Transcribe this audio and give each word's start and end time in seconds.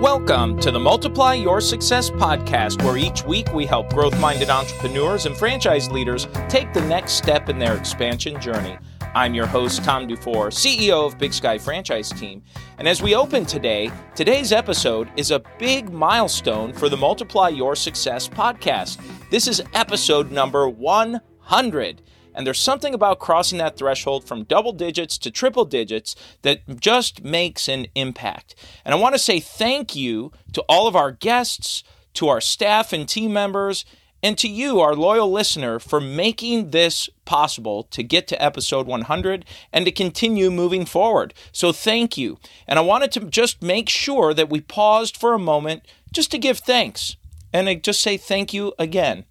Welcome 0.00 0.58
to 0.60 0.70
the 0.70 0.80
Multiply 0.80 1.34
Your 1.34 1.60
Success 1.60 2.08
podcast, 2.08 2.82
where 2.82 2.96
each 2.96 3.22
week 3.26 3.52
we 3.52 3.66
help 3.66 3.92
growth 3.92 4.18
minded 4.18 4.48
entrepreneurs 4.48 5.26
and 5.26 5.36
franchise 5.36 5.90
leaders 5.90 6.26
take 6.48 6.72
the 6.72 6.80
next 6.80 7.12
step 7.12 7.50
in 7.50 7.58
their 7.58 7.76
expansion 7.76 8.40
journey. 8.40 8.78
I'm 9.14 9.34
your 9.34 9.44
host, 9.44 9.84
Tom 9.84 10.06
Dufour, 10.06 10.48
CEO 10.48 11.06
of 11.06 11.18
Big 11.18 11.34
Sky 11.34 11.58
Franchise 11.58 12.08
Team. 12.08 12.42
And 12.78 12.88
as 12.88 13.02
we 13.02 13.14
open 13.14 13.44
today, 13.44 13.92
today's 14.14 14.52
episode 14.52 15.10
is 15.18 15.32
a 15.32 15.42
big 15.58 15.92
milestone 15.92 16.72
for 16.72 16.88
the 16.88 16.96
Multiply 16.96 17.50
Your 17.50 17.76
Success 17.76 18.26
podcast. 18.26 18.98
This 19.30 19.46
is 19.46 19.62
episode 19.74 20.30
number 20.30 20.66
100. 20.66 22.00
And 22.34 22.46
there's 22.46 22.60
something 22.60 22.94
about 22.94 23.18
crossing 23.18 23.58
that 23.58 23.76
threshold 23.76 24.24
from 24.24 24.44
double 24.44 24.72
digits 24.72 25.18
to 25.18 25.30
triple 25.30 25.64
digits 25.64 26.14
that 26.42 26.80
just 26.80 27.24
makes 27.24 27.68
an 27.68 27.86
impact. 27.94 28.54
And 28.84 28.94
I 28.94 28.98
want 28.98 29.14
to 29.14 29.18
say 29.18 29.40
thank 29.40 29.96
you 29.96 30.32
to 30.52 30.62
all 30.68 30.86
of 30.86 30.96
our 30.96 31.12
guests, 31.12 31.82
to 32.14 32.28
our 32.28 32.40
staff 32.40 32.92
and 32.92 33.08
team 33.08 33.32
members, 33.32 33.84
and 34.22 34.36
to 34.36 34.48
you, 34.48 34.80
our 34.80 34.94
loyal 34.94 35.32
listener, 35.32 35.78
for 35.78 35.98
making 36.00 36.70
this 36.70 37.08
possible 37.24 37.84
to 37.84 38.02
get 38.02 38.28
to 38.28 38.42
episode 38.42 38.86
100 38.86 39.46
and 39.72 39.86
to 39.86 39.90
continue 39.90 40.50
moving 40.50 40.84
forward. 40.84 41.32
So 41.52 41.72
thank 41.72 42.18
you. 42.18 42.38
And 42.66 42.78
I 42.78 42.82
wanted 42.82 43.12
to 43.12 43.20
just 43.20 43.62
make 43.62 43.88
sure 43.88 44.34
that 44.34 44.50
we 44.50 44.60
paused 44.60 45.16
for 45.16 45.32
a 45.32 45.38
moment 45.38 45.86
just 46.12 46.30
to 46.32 46.38
give 46.38 46.58
thanks 46.58 47.16
and 47.52 47.68
I 47.68 47.74
just 47.74 48.00
say 48.00 48.16
thank 48.16 48.54
you 48.54 48.72
again. 48.78 49.24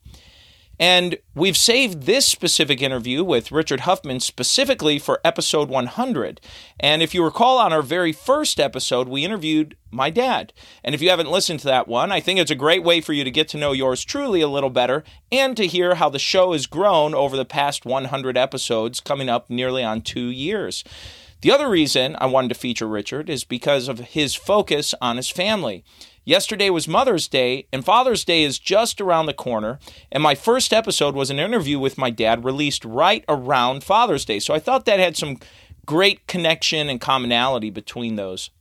And 0.79 1.17
we've 1.35 1.57
saved 1.57 2.03
this 2.03 2.25
specific 2.25 2.81
interview 2.81 3.21
with 3.21 3.51
Richard 3.51 3.81
Huffman 3.81 4.21
specifically 4.21 4.97
for 4.97 5.19
episode 5.25 5.67
100. 5.67 6.39
And 6.79 7.03
if 7.03 7.13
you 7.13 7.21
recall, 7.23 7.57
on 7.57 7.73
our 7.73 7.81
very 7.81 8.13
first 8.13 8.61
episode, 8.61 9.09
we 9.09 9.25
interviewed 9.25 9.75
my 9.91 10.09
dad. 10.09 10.53
And 10.81 10.95
if 10.95 11.01
you 11.01 11.09
haven't 11.09 11.31
listened 11.31 11.59
to 11.61 11.67
that 11.67 11.89
one, 11.89 12.13
I 12.13 12.21
think 12.21 12.39
it's 12.39 12.49
a 12.49 12.55
great 12.55 12.83
way 12.83 13.01
for 13.01 13.11
you 13.11 13.25
to 13.25 13.31
get 13.31 13.49
to 13.49 13.57
know 13.57 13.73
yours 13.73 14.05
truly 14.05 14.39
a 14.39 14.47
little 14.47 14.69
better 14.69 15.03
and 15.31 15.57
to 15.57 15.67
hear 15.67 15.95
how 15.95 16.07
the 16.07 16.17
show 16.17 16.53
has 16.53 16.65
grown 16.65 17.13
over 17.13 17.35
the 17.35 17.43
past 17.43 17.85
100 17.85 18.37
episodes, 18.37 19.01
coming 19.01 19.27
up 19.27 19.49
nearly 19.49 19.83
on 19.83 20.01
two 20.01 20.27
years. 20.27 20.85
The 21.41 21.51
other 21.51 21.69
reason 21.69 22.17
I 22.19 22.25
wanted 22.25 22.49
to 22.49 22.55
feature 22.55 22.87
Richard 22.87 23.29
is 23.29 23.43
because 23.43 23.87
of 23.87 23.99
his 23.99 24.35
focus 24.35 24.93
on 25.01 25.17
his 25.17 25.29
family. 25.29 25.83
Yesterday 26.29 26.69
was 26.69 26.87
Mother's 26.87 27.27
Day, 27.27 27.65
and 27.73 27.83
Father's 27.83 28.23
Day 28.23 28.43
is 28.43 28.59
just 28.59 29.01
around 29.01 29.25
the 29.25 29.33
corner. 29.33 29.79
And 30.11 30.21
my 30.21 30.35
first 30.35 30.71
episode 30.71 31.15
was 31.15 31.31
an 31.31 31.39
interview 31.39 31.79
with 31.79 31.97
my 31.97 32.11
dad 32.11 32.45
released 32.45 32.85
right 32.85 33.25
around 33.27 33.83
Father's 33.83 34.25
Day. 34.25 34.37
So 34.37 34.53
I 34.53 34.59
thought 34.59 34.85
that 34.85 34.99
had 34.99 35.17
some 35.17 35.39
great 35.87 36.27
connection 36.27 36.87
and 36.87 37.01
commonality 37.01 37.71
between 37.71 38.15
those. 38.15 38.51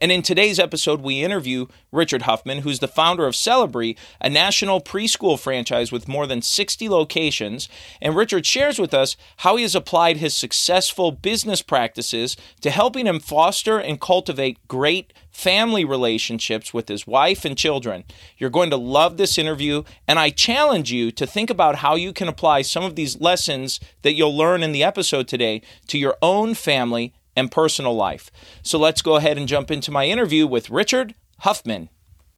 And 0.00 0.10
in 0.10 0.22
today's 0.22 0.58
episode, 0.58 1.02
we 1.02 1.22
interview 1.22 1.66
Richard 1.92 2.22
Huffman, 2.22 2.60
who's 2.60 2.78
the 2.78 2.88
founder 2.88 3.26
of 3.26 3.36
Celebree, 3.36 3.96
a 4.20 4.30
national 4.30 4.80
preschool 4.80 5.38
franchise 5.38 5.92
with 5.92 6.08
more 6.08 6.26
than 6.26 6.42
60 6.42 6.88
locations. 6.88 7.68
And 8.00 8.16
Richard 8.16 8.46
shares 8.46 8.78
with 8.78 8.94
us 8.94 9.16
how 9.38 9.56
he 9.56 9.62
has 9.62 9.74
applied 9.74 10.16
his 10.16 10.34
successful 10.34 11.12
business 11.12 11.62
practices 11.62 12.36
to 12.62 12.70
helping 12.70 13.06
him 13.06 13.20
foster 13.20 13.78
and 13.78 14.00
cultivate 14.00 14.66
great 14.68 15.12
family 15.30 15.84
relationships 15.84 16.72
with 16.72 16.88
his 16.88 17.06
wife 17.06 17.44
and 17.44 17.58
children. 17.58 18.04
You're 18.38 18.50
going 18.50 18.70
to 18.70 18.76
love 18.76 19.16
this 19.16 19.36
interview, 19.36 19.82
and 20.06 20.18
I 20.18 20.30
challenge 20.30 20.92
you 20.92 21.10
to 21.12 21.26
think 21.26 21.50
about 21.50 21.76
how 21.76 21.96
you 21.96 22.12
can 22.12 22.28
apply 22.28 22.62
some 22.62 22.84
of 22.84 22.94
these 22.94 23.20
lessons 23.20 23.80
that 24.02 24.14
you'll 24.14 24.36
learn 24.36 24.62
in 24.62 24.72
the 24.72 24.84
episode 24.84 25.26
today 25.28 25.60
to 25.88 25.98
your 25.98 26.16
own 26.22 26.54
family 26.54 27.12
and 27.36 27.50
personal 27.50 27.94
life. 27.94 28.30
So 28.62 28.78
let's 28.78 29.02
go 29.02 29.16
ahead 29.16 29.38
and 29.38 29.48
jump 29.48 29.70
into 29.70 29.90
my 29.90 30.06
interview 30.06 30.46
with 30.46 30.70
Richard 30.70 31.14
Huffman. 31.40 31.88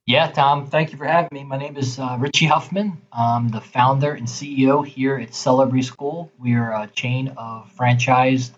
Yeah, 0.06 0.30
Tom, 0.30 0.68
thank 0.68 0.92
you 0.92 0.98
for 0.98 1.04
having 1.04 1.30
me. 1.32 1.42
My 1.42 1.56
name 1.56 1.76
is 1.76 1.98
uh, 1.98 2.16
Richie 2.20 2.46
Huffman. 2.46 2.96
I'm 3.12 3.48
the 3.48 3.60
founder 3.60 4.12
and 4.12 4.28
CEO 4.28 4.86
here 4.86 5.16
at 5.16 5.34
Celebree 5.34 5.82
School. 5.82 6.30
We 6.38 6.54
are 6.54 6.72
a 6.72 6.86
chain 6.86 7.34
of 7.36 7.74
franchised 7.76 8.52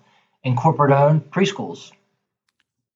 and 0.45 0.57
corporate 0.59 0.93
owned 0.93 1.31
preschools. 1.31 1.91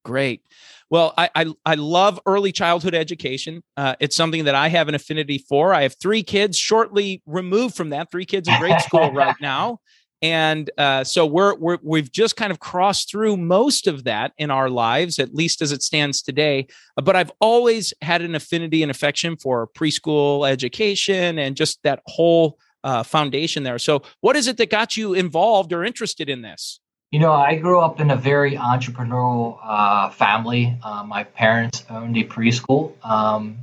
Great. 0.05 0.43
Well, 0.91 1.15
I, 1.17 1.29
I, 1.33 1.53
I 1.65 1.75
love 1.75 2.19
early 2.27 2.51
childhood 2.51 2.93
education. 2.93 3.63
Uh, 3.75 3.95
it's 3.99 4.15
something 4.15 4.43
that 4.43 4.53
I 4.53 4.67
have 4.67 4.87
an 4.87 4.93
affinity 4.93 5.39
for. 5.39 5.73
I 5.73 5.81
have 5.81 5.95
three 5.95 6.21
kids 6.21 6.55
shortly 6.55 7.23
removed 7.25 7.75
from 7.75 7.89
that, 7.89 8.11
three 8.11 8.25
kids 8.25 8.47
in 8.47 8.59
grade 8.59 8.81
school 8.81 9.11
right 9.13 9.35
now 9.41 9.79
and 10.23 10.71
uh, 10.77 11.03
so 11.03 11.25
we're, 11.25 11.53
we're 11.55 11.77
we've 11.83 12.09
just 12.09 12.37
kind 12.37 12.49
of 12.49 12.61
crossed 12.61 13.11
through 13.11 13.35
most 13.35 13.87
of 13.87 14.05
that 14.05 14.31
in 14.37 14.49
our 14.49 14.69
lives 14.69 15.19
at 15.19 15.35
least 15.35 15.61
as 15.61 15.73
it 15.73 15.83
stands 15.83 16.21
today. 16.21 16.65
But 16.95 17.15
i've 17.15 17.31
always 17.41 17.93
had 18.01 18.21
an 18.21 18.33
affinity 18.33 18.81
and 18.81 18.89
affection 18.89 19.35
for 19.35 19.67
preschool 19.67 20.49
education 20.49 21.37
and 21.37 21.57
just 21.57 21.83
that 21.83 22.01
whole 22.07 22.57
uh, 22.85 23.03
foundation 23.03 23.63
there. 23.63 23.77
So 23.79 24.01
what 24.21 24.35
is 24.35 24.47
it 24.47 24.57
that 24.57 24.69
got 24.69 24.95
you 24.95 25.13
involved 25.13 25.73
or 25.73 25.83
interested 25.83 26.29
in 26.29 26.41
this? 26.41 26.79
You 27.11 27.19
know 27.19 27.33
i 27.33 27.55
grew 27.57 27.79
up 27.79 27.99
in 27.99 28.09
a 28.09 28.15
very 28.15 28.53
entrepreneurial 28.53 29.59
uh, 29.61 30.09
family. 30.09 30.77
Uh, 30.81 31.03
my 31.03 31.25
parents 31.25 31.83
owned 31.89 32.15
a 32.15 32.23
preschool 32.23 32.93
um, 33.05 33.57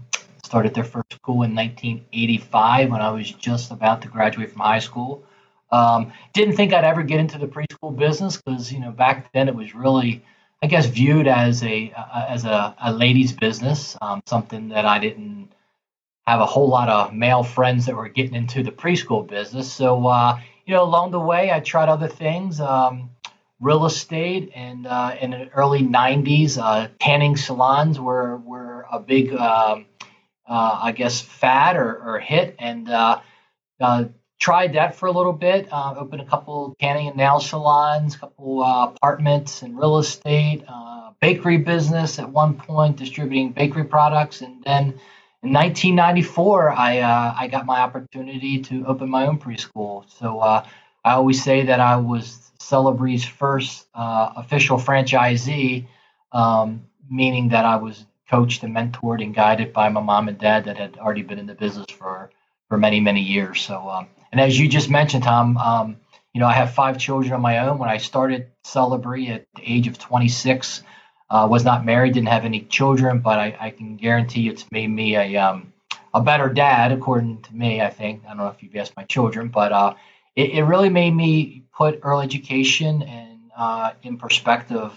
started 0.44 0.74
their 0.74 0.84
first 0.84 1.14
school 1.14 1.42
in 1.42 1.54
1985 1.54 2.90
when 2.90 3.00
i 3.00 3.10
was 3.10 3.30
just 3.32 3.70
about 3.70 4.02
to 4.02 4.08
graduate 4.08 4.50
from 4.52 4.60
high 4.60 4.78
school 4.78 5.24
um, 5.72 6.12
didn't 6.32 6.56
think 6.56 6.72
I'd 6.72 6.84
ever 6.84 7.02
get 7.02 7.20
into 7.20 7.38
the 7.38 7.46
preschool 7.46 7.96
business 7.96 8.36
because 8.36 8.72
you 8.72 8.80
know 8.80 8.90
back 8.90 9.32
then 9.32 9.48
it 9.48 9.54
was 9.54 9.74
really, 9.74 10.24
I 10.62 10.66
guess, 10.66 10.86
viewed 10.86 11.28
as 11.28 11.62
a 11.62 11.92
as 12.28 12.44
a, 12.44 12.74
a 12.82 12.92
ladies' 12.92 13.32
business, 13.32 13.96
um, 14.00 14.22
something 14.26 14.68
that 14.70 14.84
I 14.84 14.98
didn't 14.98 15.52
have 16.26 16.40
a 16.40 16.46
whole 16.46 16.68
lot 16.68 16.88
of 16.88 17.14
male 17.14 17.42
friends 17.42 17.86
that 17.86 17.96
were 17.96 18.08
getting 18.08 18.34
into 18.34 18.62
the 18.62 18.72
preschool 18.72 19.26
business. 19.26 19.72
So 19.72 20.06
uh, 20.06 20.40
you 20.66 20.74
know, 20.74 20.82
along 20.82 21.12
the 21.12 21.20
way, 21.20 21.50
I 21.52 21.60
tried 21.60 21.88
other 21.88 22.08
things. 22.08 22.60
Um, 22.60 23.10
real 23.60 23.84
estate 23.84 24.50
and 24.54 24.86
uh, 24.86 25.14
in 25.20 25.32
the 25.32 25.48
early 25.50 25.82
90s 25.82 26.58
uh, 26.58 26.88
tanning 26.98 27.36
salons 27.36 28.00
were, 28.00 28.38
were 28.38 28.86
a 28.90 28.98
big 28.98 29.34
um, 29.34 29.84
uh, 30.48 30.80
i 30.82 30.92
guess 30.92 31.20
fad 31.20 31.76
or, 31.76 31.98
or 32.02 32.18
hit 32.18 32.56
and 32.58 32.88
uh, 32.88 33.20
uh, 33.80 34.04
tried 34.40 34.72
that 34.72 34.96
for 34.96 35.06
a 35.06 35.12
little 35.12 35.32
bit. 35.34 35.68
Uh, 35.70 35.94
opened 35.98 36.22
a 36.22 36.24
couple 36.24 36.74
tanning 36.80 37.08
and 37.08 37.16
nail 37.16 37.38
salons, 37.38 38.16
a 38.16 38.18
couple 38.20 38.62
uh, 38.62 38.86
apartments 38.86 39.62
and 39.62 39.78
real 39.78 39.98
estate, 39.98 40.64
uh, 40.66 41.10
bakery 41.20 41.58
business 41.58 42.18
at 42.18 42.28
one 42.28 42.54
point, 42.54 42.96
distributing 42.96 43.52
bakery 43.52 43.84
products, 43.84 44.40
and 44.40 44.64
then 44.64 44.98
in 45.42 45.52
1994, 45.54 46.70
I 46.70 46.98
uh, 46.98 47.34
I 47.38 47.48
got 47.48 47.64
my 47.66 47.80
opportunity 47.80 48.60
to 48.62 48.84
open 48.86 49.08
my 49.08 49.26
own 49.26 49.38
preschool. 49.38 50.04
So 50.18 50.40
uh, 50.40 50.66
I 51.04 51.12
always 51.12 51.42
say 51.42 51.64
that 51.66 51.80
I 51.80 51.96
was 51.96 52.52
Celebree's 52.58 53.24
first 53.24 53.86
uh, 53.94 54.32
official 54.36 54.78
franchisee, 54.78 55.86
um, 56.32 56.84
meaning 57.10 57.48
that 57.50 57.64
I 57.64 57.76
was 57.76 58.04
coached 58.28 58.62
and 58.62 58.76
mentored 58.76 59.22
and 59.22 59.34
guided 59.34 59.72
by 59.72 59.88
my 59.88 60.00
mom 60.00 60.28
and 60.28 60.38
dad 60.38 60.64
that 60.66 60.76
had 60.76 60.98
already 60.98 61.22
been 61.22 61.38
in 61.38 61.46
the 61.46 61.54
business 61.54 61.86
for 61.90 62.30
for 62.68 62.76
many 62.78 63.00
many 63.00 63.22
years. 63.22 63.62
So 63.62 63.88
um, 63.88 64.08
and 64.32 64.40
as 64.40 64.58
you 64.58 64.68
just 64.68 64.90
mentioned, 64.90 65.24
Tom, 65.24 65.56
um, 65.56 65.96
you 66.32 66.40
know, 66.40 66.46
I 66.46 66.52
have 66.52 66.72
five 66.72 66.98
children 66.98 67.32
of 67.32 67.40
my 67.40 67.58
own. 67.58 67.78
When 67.78 67.88
I 67.88 67.96
started 67.96 68.48
Celebree 68.64 69.28
at 69.28 69.46
the 69.56 69.62
age 69.64 69.88
of 69.88 69.98
26, 69.98 70.82
uh, 71.30 71.46
was 71.50 71.64
not 71.64 71.84
married, 71.84 72.14
didn't 72.14 72.28
have 72.28 72.44
any 72.44 72.60
children, 72.62 73.20
but 73.20 73.38
I, 73.38 73.56
I 73.60 73.70
can 73.70 73.96
guarantee 73.96 74.48
it's 74.48 74.64
made 74.70 74.88
me 74.88 75.16
a 75.16 75.36
um, 75.36 75.72
a 76.12 76.20
better 76.20 76.48
dad, 76.48 76.92
according 76.92 77.42
to 77.42 77.54
me. 77.54 77.80
I 77.80 77.90
think 77.90 78.24
I 78.24 78.28
don't 78.28 78.38
know 78.38 78.48
if 78.48 78.62
you've 78.62 78.74
asked 78.76 78.96
my 78.96 79.04
children, 79.04 79.48
but 79.48 79.72
uh, 79.72 79.94
it, 80.34 80.50
it, 80.50 80.62
really 80.62 80.88
made 80.88 81.12
me 81.12 81.64
put 81.72 82.00
early 82.02 82.24
education 82.24 83.02
and 83.02 83.38
uh, 83.56 83.92
in 84.02 84.16
perspective, 84.16 84.92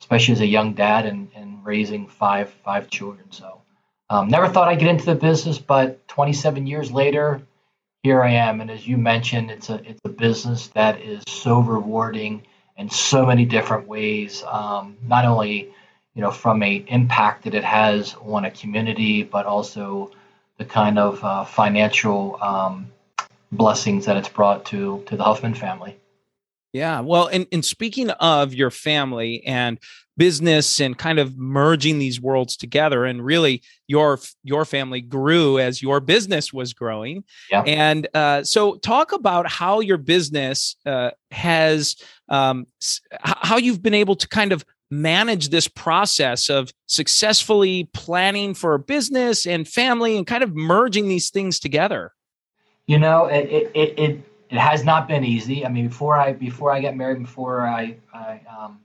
especially 0.00 0.32
as 0.32 0.40
a 0.40 0.46
young 0.46 0.72
dad 0.72 1.04
and, 1.04 1.28
and 1.34 1.64
raising 1.64 2.06
five 2.06 2.50
five 2.64 2.88
children. 2.88 3.30
So 3.30 3.60
um, 4.08 4.28
never 4.28 4.48
thought 4.48 4.68
I'd 4.68 4.78
get 4.78 4.88
into 4.88 5.06
the 5.06 5.14
business, 5.14 5.58
but 5.58 6.06
27 6.08 6.66
years 6.66 6.90
later, 6.90 7.42
here 8.04 8.22
I 8.22 8.32
am. 8.32 8.60
And 8.60 8.70
as 8.70 8.86
you 8.86 8.98
mentioned, 8.98 9.50
it's 9.50 9.70
a 9.70 9.76
it's 9.88 10.00
a 10.04 10.10
business 10.10 10.68
that 10.68 11.00
is 11.00 11.24
so 11.26 11.58
rewarding 11.58 12.42
in 12.76 12.90
so 12.90 13.24
many 13.26 13.46
different 13.46 13.88
ways. 13.88 14.44
Um, 14.46 14.96
not 15.02 15.24
only 15.24 15.72
you 16.14 16.22
know 16.22 16.30
from 16.30 16.62
a 16.62 16.84
impact 16.86 17.44
that 17.44 17.54
it 17.54 17.64
has 17.64 18.14
on 18.20 18.44
a 18.44 18.50
community, 18.50 19.22
but 19.24 19.46
also 19.46 20.12
the 20.58 20.66
kind 20.66 20.98
of 20.98 21.24
uh, 21.24 21.44
financial 21.46 22.38
um, 22.42 22.92
blessings 23.50 24.04
that 24.04 24.18
it's 24.18 24.28
brought 24.28 24.66
to 24.66 25.02
to 25.06 25.16
the 25.16 25.24
Huffman 25.24 25.54
family. 25.54 25.96
Yeah. 26.74 27.00
Well, 27.00 27.28
and, 27.28 27.46
and 27.52 27.64
speaking 27.64 28.10
of 28.10 28.52
your 28.52 28.70
family 28.70 29.46
and 29.46 29.78
business 30.16 30.80
and 30.80 30.98
kind 30.98 31.18
of 31.18 31.38
merging 31.38 31.98
these 31.98 32.20
worlds 32.20 32.56
together 32.56 33.04
and 33.04 33.24
really 33.24 33.62
your 33.88 34.18
your 34.42 34.64
family 34.64 35.00
grew 35.00 35.58
as 35.58 35.82
your 35.82 35.98
business 35.98 36.52
was 36.52 36.72
growing 36.72 37.24
yeah. 37.50 37.62
and 37.62 38.06
uh, 38.14 38.40
so 38.44 38.76
talk 38.76 39.10
about 39.10 39.50
how 39.50 39.80
your 39.80 39.96
business 39.96 40.76
uh, 40.86 41.10
has 41.32 41.96
um, 42.28 42.64
how 43.20 43.56
you've 43.56 43.82
been 43.82 43.92
able 43.92 44.14
to 44.14 44.28
kind 44.28 44.52
of 44.52 44.64
manage 44.90 45.48
this 45.48 45.68
process 45.68 46.48
of 46.48 46.72
successfully 46.86 47.88
planning 47.92 48.54
for 48.54 48.74
a 48.74 48.78
business 48.78 49.46
and 49.46 49.66
family 49.66 50.16
and 50.16 50.26
kind 50.26 50.42
of 50.42 50.54
merging 50.54 51.08
these 51.08 51.30
things 51.30 51.58
together? 51.58 52.12
You 52.86 52.98
know, 52.98 53.26
it 53.26 53.48
it 53.50 53.70
it, 53.74 53.98
it, 53.98 54.20
it 54.50 54.58
has 54.58 54.84
not 54.84 55.08
been 55.08 55.24
easy. 55.24 55.64
I 55.64 55.68
mean, 55.68 55.88
before 55.88 56.18
I 56.18 56.32
before 56.32 56.70
I 56.70 56.80
got 56.80 56.96
married, 56.96 57.20
before 57.20 57.66
I, 57.66 57.96
I 58.12 58.40
um, 58.48 58.80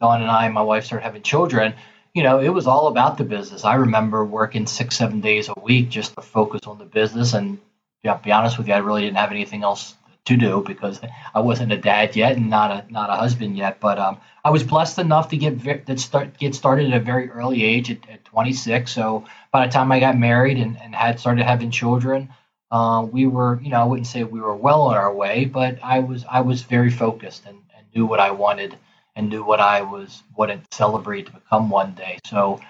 Dawn 0.00 0.22
and 0.22 0.30
I, 0.30 0.46
and 0.46 0.54
my 0.54 0.62
wife 0.62 0.84
started 0.84 1.04
having 1.04 1.22
children, 1.22 1.74
you 2.14 2.22
know, 2.22 2.40
it 2.40 2.50
was 2.50 2.66
all 2.66 2.88
about 2.88 3.18
the 3.18 3.24
business. 3.24 3.64
I 3.64 3.74
remember 3.74 4.24
working 4.24 4.66
six, 4.66 4.96
seven 4.96 5.20
days 5.20 5.48
a 5.48 5.60
week 5.60 5.88
just 5.88 6.14
to 6.14 6.22
focus 6.22 6.62
on 6.66 6.78
the 6.78 6.84
business. 6.84 7.34
And 7.34 7.58
yeah, 8.02 8.14
to 8.14 8.22
be 8.22 8.32
honest 8.32 8.58
with 8.58 8.68
you, 8.68 8.74
I 8.74 8.78
really 8.78 9.02
didn't 9.02 9.16
have 9.16 9.30
anything 9.30 9.62
else 9.62 9.94
to 10.26 10.36
do 10.36 10.62
because 10.66 11.00
I 11.34 11.40
wasn't 11.40 11.72
a 11.72 11.78
dad 11.78 12.14
yet 12.14 12.36
and 12.36 12.50
not 12.50 12.70
a 12.70 12.92
not 12.92 13.08
a 13.10 13.14
husband 13.14 13.56
yet. 13.56 13.80
But 13.80 13.98
um, 13.98 14.18
I 14.44 14.50
was 14.50 14.62
blessed 14.62 14.98
enough 14.98 15.30
to 15.30 15.36
get 15.36 15.86
that 15.86 15.98
start 15.98 16.38
get 16.38 16.54
started 16.54 16.92
at 16.92 17.00
a 17.00 17.04
very 17.04 17.30
early 17.30 17.64
age 17.64 17.90
at, 17.90 18.08
at 18.08 18.24
26. 18.24 18.92
So 18.92 19.24
by 19.52 19.66
the 19.66 19.72
time 19.72 19.90
I 19.90 20.00
got 20.00 20.18
married 20.18 20.58
and, 20.58 20.80
and 20.80 20.94
had 20.94 21.18
started 21.18 21.44
having 21.44 21.70
children, 21.70 22.28
uh, 22.70 23.06
we 23.10 23.26
were 23.26 23.60
you 23.62 23.70
know 23.70 23.80
I 23.80 23.84
wouldn't 23.84 24.06
say 24.06 24.24
we 24.24 24.40
were 24.40 24.56
well 24.56 24.82
on 24.82 24.96
our 24.96 25.12
way, 25.12 25.44
but 25.44 25.78
I 25.82 26.00
was 26.00 26.24
I 26.28 26.40
was 26.40 26.62
very 26.62 26.90
focused 26.90 27.46
and, 27.46 27.58
and 27.76 27.86
knew 27.94 28.06
what 28.06 28.20
I 28.20 28.30
wanted 28.30 28.76
and 29.16 29.28
knew 29.28 29.44
what 29.44 29.60
I 29.60 29.82
was 29.82 30.22
what 30.34 30.50
it 30.50 30.60
celebrate 30.72 31.26
to 31.26 31.32
become 31.32 31.70
one 31.70 31.94
day. 31.94 32.18
So 32.24 32.60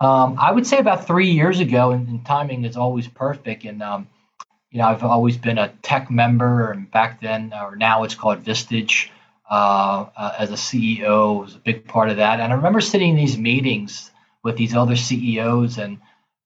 um, 0.00 0.36
I 0.40 0.50
would 0.50 0.66
say 0.66 0.78
about 0.78 1.06
three 1.06 1.30
years 1.30 1.60
ago, 1.60 1.92
and, 1.92 2.08
and 2.08 2.26
timing 2.26 2.64
is 2.64 2.76
always 2.76 3.06
perfect. 3.06 3.64
And 3.64 3.82
um, 3.82 4.08
you 4.70 4.78
know, 4.78 4.86
I've 4.86 5.04
always 5.04 5.36
been 5.36 5.58
a 5.58 5.72
TEC 5.82 6.10
member, 6.10 6.72
and 6.72 6.90
back 6.90 7.20
then, 7.20 7.52
or 7.54 7.76
now 7.76 8.02
it's 8.02 8.16
called 8.16 8.44
Vistage. 8.44 9.08
Uh, 9.50 10.06
uh, 10.16 10.32
as 10.38 10.50
a 10.50 10.54
CEO, 10.54 11.42
was 11.42 11.56
a 11.56 11.58
big 11.58 11.86
part 11.86 12.08
of 12.08 12.16
that. 12.16 12.40
And 12.40 12.50
I 12.50 12.56
remember 12.56 12.80
sitting 12.80 13.10
in 13.10 13.16
these 13.16 13.36
meetings 13.36 14.10
with 14.42 14.56
these 14.56 14.74
other 14.74 14.96
CEOs, 14.96 15.76
and 15.76 15.98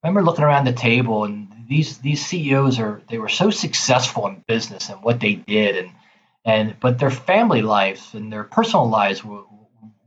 I 0.03 0.08
remember 0.08 0.29
looking 0.29 0.43
around 0.43 0.64
the 0.64 0.73
table, 0.73 1.23
and 1.23 1.45
these 1.69 1.99
these 1.99 2.25
CEOs 2.25 2.79
are 2.79 3.03
they 3.09 3.19
were 3.19 3.29
so 3.29 3.51
successful 3.51 4.27
in 4.27 4.45
business 4.47 4.89
and 4.89 5.03
what 5.03 5.21
they 5.21 5.35
did, 5.35 5.77
and 5.77 5.91
and 6.45 6.77
but 6.81 6.99
their 6.99 7.11
family 7.11 7.63
lives 7.63 8.15
and 8.15 8.33
their 8.33 8.45
personal 8.45 8.89
lives 8.89 9.23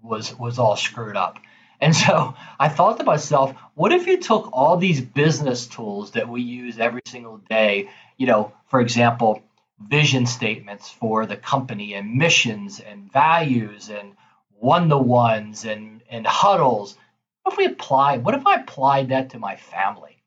was 0.01 0.37
was 0.37 0.59
all 0.59 0.75
screwed 0.75 1.17
up. 1.17 1.39
And 1.81 1.95
so 1.95 2.35
I 2.59 2.67
thought 2.67 2.97
to 2.97 3.05
myself, 3.05 3.55
what 3.73 3.93
if 3.93 4.05
you 4.05 4.19
took 4.19 4.49
all 4.51 4.75
these 4.75 4.99
business 4.99 5.65
tools 5.65 6.11
that 6.11 6.27
we 6.27 6.41
use 6.41 6.77
every 6.77 7.01
single 7.05 7.37
day 7.37 7.89
you 8.19 8.27
know, 8.27 8.51
for 8.67 8.81
example, 8.81 9.41
vision 9.79 10.27
statements 10.27 10.89
for 10.91 11.25
the 11.25 11.37
company 11.37 11.95
and 11.95 12.15
missions 12.15 12.79
and 12.81 13.11
values 13.11 13.89
and 13.89 14.13
one 14.59 14.89
to 14.89 14.97
ones 14.97 15.65
and, 15.65 16.03
and 16.09 16.27
huddles. 16.27 16.95
What 17.41 17.53
if 17.53 17.57
we 17.57 17.65
apply, 17.65 18.17
what 18.17 18.35
if 18.35 18.45
I 18.45 18.55
applied 18.55 19.09
that 19.09 19.31
to 19.31 19.39
my 19.39 19.55
family? 19.55 20.18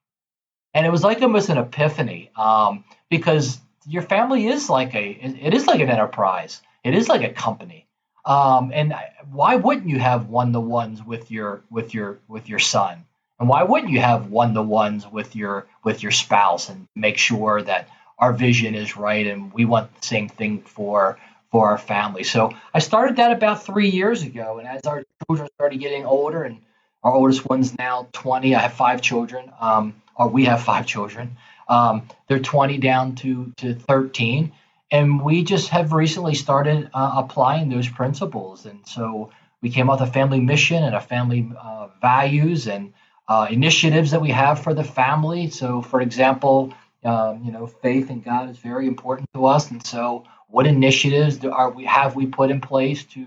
And 0.74 0.86
it 0.86 0.90
was 0.90 1.02
like 1.02 1.20
almost 1.22 1.48
an 1.48 1.58
epiphany 1.58 2.30
um, 2.36 2.84
because 3.10 3.60
your 3.86 4.02
family 4.02 4.46
is 4.46 4.70
like 4.70 4.94
a, 4.94 5.10
it 5.10 5.54
is 5.54 5.66
like 5.66 5.80
an 5.80 5.90
enterprise. 5.90 6.62
It 6.84 6.94
is 6.94 7.08
like 7.08 7.22
a 7.22 7.32
company. 7.32 7.86
Um, 8.24 8.70
and 8.72 8.94
why 9.30 9.56
wouldn't 9.56 9.88
you 9.88 9.98
have 9.98 10.28
one 10.28 10.52
to 10.52 10.60
ones 10.60 11.02
with 11.02 11.30
your, 11.30 11.62
with 11.70 11.92
your, 11.92 12.20
with 12.28 12.48
your 12.48 12.58
son? 12.58 13.04
And 13.42 13.48
why 13.48 13.64
wouldn't 13.64 13.90
you 13.90 13.98
have 13.98 14.30
one 14.30 14.54
to 14.54 14.62
ones 14.62 15.04
with 15.10 15.34
your 15.34 15.66
with 15.82 16.00
your 16.00 16.12
spouse 16.12 16.69
and 16.69 16.86
make 16.94 17.19
sure 17.19 17.60
that 17.60 17.88
our 18.16 18.32
vision 18.32 18.76
is 18.76 18.96
right 18.96 19.26
and 19.26 19.52
we 19.52 19.64
want 19.64 19.92
the 20.00 20.06
same 20.06 20.28
thing 20.28 20.62
for 20.62 21.19
for 21.50 21.69
our 21.69 21.76
family. 21.76 22.22
So 22.22 22.54
I 22.72 22.78
started 22.78 23.16
that 23.16 23.32
about 23.32 23.64
three 23.64 23.88
years 23.88 24.22
ago, 24.22 24.58
and 24.58 24.69
as 24.69 24.82
our 24.86 25.02
children 25.26 25.48
started 25.54 25.80
getting 25.80 26.06
older, 26.06 26.44
and 26.44 26.58
our 27.02 27.12
oldest 27.12 27.49
one's 27.49 27.76
now 27.78 28.08
20. 28.12 28.54
I 28.54 28.60
have 28.60 28.75
five 28.75 29.02
children, 29.02 29.52
um, 29.60 29.94
or 30.14 30.28
we 30.28 30.44
have 30.44 30.62
five 30.62 30.87
children. 30.87 31.37
Um, 31.69 32.08
they're 32.28 32.40
20 32.40 32.78
down 32.78 33.14
to 33.16 33.52
to 33.58 33.75
13, 33.75 34.52
and 34.90 35.22
we 35.22 35.44
just 35.44 35.69
have 35.70 35.93
recently 35.93 36.34
started 36.34 36.90
uh, 36.94 37.12
applying 37.16 37.69
those 37.69 37.88
principles. 37.88 38.66
And 38.66 38.81
so 38.87 39.31
we 39.62 39.70
came 39.70 39.88
up 39.90 40.00
with 40.00 40.08
a 40.08 40.12
family 40.12 40.40
mission 40.40 40.82
and 40.82 40.94
a 40.94 41.00
family 41.00 41.50
uh, 41.60 41.88
values 42.00 42.66
and 42.69 42.93
uh, 43.28 43.46
initiatives 43.50 44.10
that 44.10 44.20
we 44.20 44.31
have 44.31 44.62
for 44.62 44.75
the 44.75 44.84
family. 44.84 45.48
So, 45.50 45.81
for 45.82 46.00
example, 46.00 46.75
um, 47.05 47.43
you 47.44 47.52
know, 47.52 47.66
faith 47.66 48.10
in 48.10 48.20
God 48.20 48.50
is 48.50 48.58
very 48.58 48.87
important 48.87 49.28
to 49.34 49.46
us, 49.46 49.70
and 49.70 49.84
so 49.84 50.25
what 50.48 50.66
initiatives 50.66 51.38
do, 51.38 51.50
are 51.50 51.70
we 51.70 51.84
have 51.87 52.14
we 52.14 52.26
put 52.26 52.50
in 52.50 52.60
place 52.60 53.05
to 53.05 53.26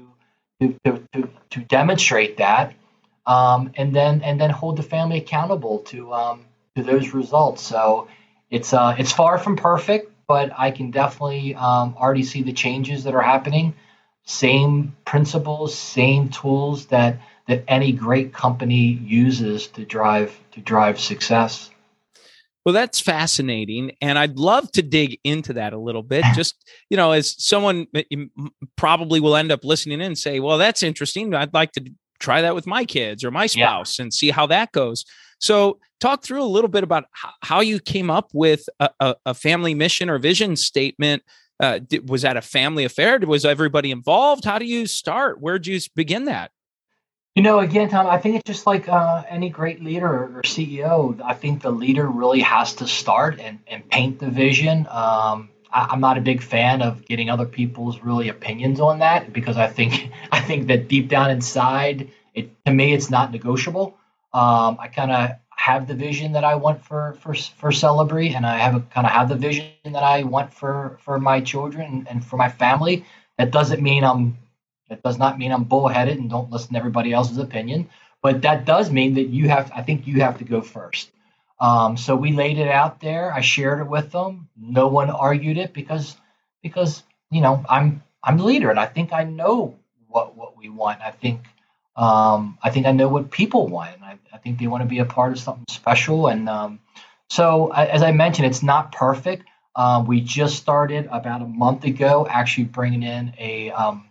to 0.62 0.76
to, 0.86 1.04
to, 1.14 1.30
to 1.50 1.60
demonstrate 1.62 2.38
that, 2.38 2.74
um, 3.28 3.72
and 3.76 3.96
then 3.96 4.22
and 4.22 4.40
then 4.40 4.50
hold 4.50 4.78
the 4.78 4.84
family 4.84 5.18
accountable 5.18 5.80
to 5.80 6.14
um, 6.14 6.46
to 6.76 6.84
those 6.84 7.14
results. 7.14 7.62
So 7.62 8.08
it's 8.50 8.74
uh, 8.74 8.96
it's 8.98 9.12
far 9.12 9.38
from 9.38 9.56
perfect, 9.56 10.12
but 10.28 10.52
I 10.58 10.72
can 10.72 10.92
definitely 10.92 11.56
um, 11.56 11.96
already 11.98 12.24
see 12.24 12.44
the 12.44 12.54
changes 12.54 13.04
that 13.04 13.16
are 13.16 13.22
happening. 13.22 13.74
Same 14.26 14.96
principles, 15.06 15.76
same 15.76 16.30
tools 16.30 16.88
that 16.88 17.20
that 17.48 17.64
any 17.68 17.92
great 17.92 18.34
company 18.34 19.00
uses 19.04 19.68
to 19.68 19.86
drive 19.86 20.38
to 20.52 20.62
drive 20.62 21.00
success. 21.00 21.70
Well, 22.66 22.74
that's 22.74 23.00
fascinating. 23.00 23.92
And 24.02 24.18
I'd 24.18 24.40
love 24.40 24.72
to 24.72 24.82
dig 24.82 25.20
into 25.24 25.54
that 25.54 25.74
a 25.74 25.78
little 25.78 26.02
bit. 26.02 26.26
Just, 26.34 26.56
you 26.90 26.98
know, 26.98 27.12
as 27.12 27.36
someone 27.38 27.86
probably 28.76 29.20
will 29.20 29.36
end 29.36 29.52
up 29.52 29.64
listening 29.64 30.02
in 30.02 30.08
and 30.08 30.18
say, 30.18 30.40
well, 30.40 30.58
that's 30.58 30.82
interesting. 30.82 31.36
I'd 31.36 31.54
like 31.54 31.74
to 31.74 31.86
try 32.20 32.42
that 32.42 32.56
with 32.56 32.68
my 32.68 32.86
kids 32.86 33.24
or 33.24 33.32
my 33.32 33.48
spouse 33.48 33.98
yeah. 33.98 34.04
and 34.04 34.14
see 34.14 34.30
how 34.30 34.48
that 34.48 34.72
goes. 34.72 35.06
So, 35.40 35.80
talk 36.00 36.24
through 36.24 36.44
a 36.44 36.46
little 36.46 36.70
bit 36.70 36.84
about 36.84 37.06
how 37.42 37.60
you 37.60 37.80
came 37.80 38.10
up 38.10 38.30
with 38.34 38.68
a, 38.80 38.90
a, 39.00 39.16
a 39.28 39.34
family 39.34 39.74
mission 39.74 40.10
or 40.10 40.18
vision 40.18 40.56
statement. 40.56 41.24
Uh, 41.60 41.80
was 42.08 42.24
that 42.24 42.38
a 42.38 42.42
family 42.42 42.84
affair? 42.84 43.20
Was 43.20 43.46
everybody 43.46 43.92
involved? 43.92 44.46
How 44.46 44.60
do 44.60 44.66
you 44.66 44.88
start? 44.88 45.40
Where'd 45.40 45.68
you 45.68 45.80
begin 45.96 46.26
that? 46.26 46.52
You 47.36 47.44
know, 47.44 47.60
again, 47.60 47.90
Tom, 47.90 48.08
I 48.08 48.18
think 48.18 48.38
it's 48.38 48.48
just 48.48 48.66
like 48.66 48.88
uh, 48.88 49.24
any 49.30 49.50
great 49.50 49.84
leader 49.84 50.08
or 50.08 50.42
CEO. 50.44 51.20
I 51.22 51.34
think 51.34 51.62
the 51.62 51.72
leader 51.72 52.08
really 52.08 52.40
has 52.40 52.74
to 52.76 52.88
start 52.88 53.42
and, 53.42 53.60
and 53.68 53.88
paint 53.90 54.20
the 54.20 54.30
vision. 54.30 54.88
Um, 54.90 55.50
I, 55.76 55.94
am 55.94 56.00
not 56.00 56.18
a 56.18 56.22
big 56.22 56.42
fan 56.42 56.82
of 56.82 57.06
getting 57.06 57.30
other 57.30 57.46
people's 57.46 58.00
really 58.00 58.30
opinions 58.30 58.80
on 58.80 59.00
that 59.00 59.34
because 59.34 59.58
I 59.58 59.68
think 59.68 60.12
I 60.32 60.40
think 60.40 60.68
that 60.68 60.88
deep 60.88 61.10
down 61.10 61.30
inside, 61.30 62.10
it 62.34 62.50
to 62.66 62.72
me, 62.72 62.94
it's 62.94 63.10
not 63.10 63.32
negotiable. 63.32 63.98
Um, 64.34 64.78
I 64.80 64.88
kind 64.88 65.12
of 65.12 65.32
have 65.56 65.88
the 65.88 65.94
vision 65.94 66.32
that 66.34 66.44
I 66.44 66.56
want 66.56 66.84
for 66.84 67.18
for 67.20 67.34
for 67.34 67.72
Celebree, 67.72 68.34
and 68.36 68.46
I 68.46 68.58
have 68.58 68.90
kind 68.90 69.06
of 69.06 69.12
have 69.12 69.30
the 69.30 69.36
vision 69.36 69.68
that 69.84 70.04
I 70.04 70.24
want 70.24 70.54
for 70.54 70.98
for 71.04 71.20
my 71.20 71.42
children 71.42 72.08
and 72.10 72.26
for 72.26 72.38
my 72.38 72.50
family. 72.50 73.06
That 73.38 73.52
doesn't 73.52 73.82
mean 73.82 74.04
I'm 74.04 74.38
that 74.90 75.04
does 75.04 75.18
not 75.18 75.38
mean 75.38 75.52
I'm 75.52 75.64
bullheaded 75.66 76.18
and 76.18 76.30
don't 76.30 76.52
listen 76.52 76.74
to 76.74 76.80
everybody 76.80 77.12
else's 77.12 77.38
opinion, 77.38 77.90
but 78.22 78.42
that 78.44 78.66
does 78.66 78.92
mean 78.92 79.16
that 79.16 79.28
you 79.28 79.50
have. 79.50 79.72
I 79.76 79.82
think 79.82 80.08
you 80.08 80.22
have 80.22 80.38
to 80.38 80.46
go 80.46 80.62
first. 80.62 81.12
Um, 81.60 81.98
so 81.98 82.16
we 82.16 82.34
laid 82.34 82.58
it 82.58 82.68
out 82.68 83.00
there. 83.00 83.34
I 83.34 83.42
shared 83.42 83.80
it 83.80 83.88
with 83.88 84.12
them. 84.12 84.50
No 84.58 84.88
one 84.88 85.10
argued 85.10 85.58
it 85.58 85.74
because 85.74 86.16
because 86.62 87.04
you 87.32 87.42
know 87.42 87.64
I'm 87.70 88.04
I'm 88.24 88.38
the 88.38 88.44
leader 88.44 88.70
and 88.70 88.80
I 88.80 88.86
think 88.88 89.14
I 89.14 89.24
know 89.24 89.78
what 90.08 90.36
what 90.36 90.58
we 90.58 90.70
want. 90.70 91.02
I 91.02 91.12
think 91.12 91.42
um, 91.96 92.58
I 92.62 92.70
think 92.72 92.86
I 92.86 92.92
know 92.92 93.08
what 93.08 93.32
people 93.32 93.68
want. 93.68 94.02
I, 94.04 94.18
I 94.34 94.38
think 94.38 94.60
they 94.60 94.68
want 94.68 94.84
to 94.84 94.90
be 94.90 95.00
a 95.00 95.06
part 95.06 95.32
of 95.32 95.40
something 95.40 95.66
special. 95.70 96.28
And 96.28 96.50
um, 96.50 96.80
so 97.30 97.72
as 97.72 98.04
I 98.04 98.12
mentioned, 98.12 98.48
it's 98.48 98.64
not 98.64 98.92
perfect. 98.92 99.46
Um, 99.78 100.06
we 100.06 100.22
just 100.22 100.58
started 100.58 101.08
about 101.12 101.42
a 101.42 101.46
month 101.48 101.84
ago, 101.86 102.28
actually 102.30 102.66
bringing 102.66 103.04
in 103.04 103.34
a 103.38 103.72
um, 103.72 104.10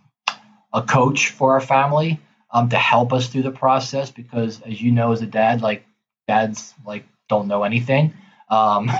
a 0.73 0.81
coach 0.81 1.29
for 1.29 1.53
our 1.53 1.61
family 1.61 2.19
um, 2.51 2.69
to 2.69 2.77
help 2.77 3.13
us 3.13 3.27
through 3.27 3.43
the 3.43 3.51
process 3.51 4.11
because, 4.11 4.61
as 4.61 4.81
you 4.81 4.91
know, 4.91 5.11
as 5.11 5.21
a 5.21 5.27
dad, 5.27 5.61
like 5.61 5.85
dads 6.27 6.73
like 6.85 7.05
don't 7.29 7.47
know 7.47 7.63
anything. 7.63 8.13
Um, 8.49 8.91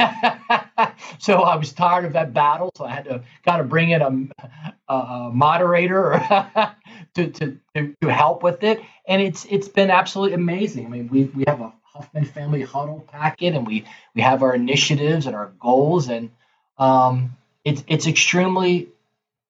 so 1.19 1.41
I 1.43 1.55
was 1.55 1.71
tired 1.73 2.05
of 2.05 2.13
that 2.13 2.33
battle, 2.33 2.71
so 2.75 2.85
I 2.85 2.91
had 2.91 3.05
to 3.05 3.23
kind 3.45 3.61
of 3.61 3.69
bring 3.69 3.91
in 3.91 4.01
a, 4.01 4.93
a 4.93 5.29
moderator 5.31 6.13
to, 7.15 7.27
to, 7.29 7.57
to, 7.75 8.07
help 8.07 8.41
with 8.41 8.63
it, 8.63 8.81
and 9.07 9.21
it's 9.21 9.45
it's 9.45 9.67
been 9.67 9.91
absolutely 9.91 10.33
amazing. 10.33 10.87
I 10.87 10.89
mean, 10.89 11.09
we 11.09 11.25
we 11.25 11.43
have 11.47 11.61
a 11.61 11.71
Huffman 11.83 12.25
Family 12.25 12.63
Huddle 12.63 13.05
packet, 13.11 13.53
and 13.53 13.67
we 13.67 13.85
we 14.15 14.21
have 14.21 14.41
our 14.41 14.55
initiatives 14.55 15.27
and 15.27 15.35
our 15.35 15.51
goals, 15.59 16.09
and 16.09 16.31
um, 16.79 17.37
it's 17.63 17.83
it's 17.87 18.07
extremely 18.07 18.89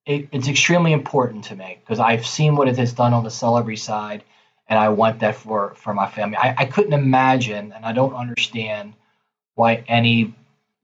it, 0.06 0.28
it's 0.32 0.48
extremely 0.48 0.94
important 0.94 1.46
to 1.46 1.56
me 1.56 1.78
because 1.80 2.00
I've 2.00 2.26
seen 2.26 2.56
what 2.56 2.68
it 2.68 2.78
has 2.78 2.94
done 2.94 3.14
on 3.14 3.24
the 3.24 3.32
Celebree 3.32 3.78
side, 3.78 4.24
and 4.68 4.80
I 4.80 4.90
want 4.90 5.20
that 5.20 5.36
for 5.36 5.74
for 5.76 5.94
my 5.94 6.08
family. 6.10 6.38
I, 6.38 6.56
I 6.58 6.66
couldn't 6.66 6.94
imagine, 6.94 7.72
and 7.72 7.86
I 7.86 7.92
don't 7.94 8.14
understand 8.14 8.94
why 9.56 9.84
any 9.88 10.34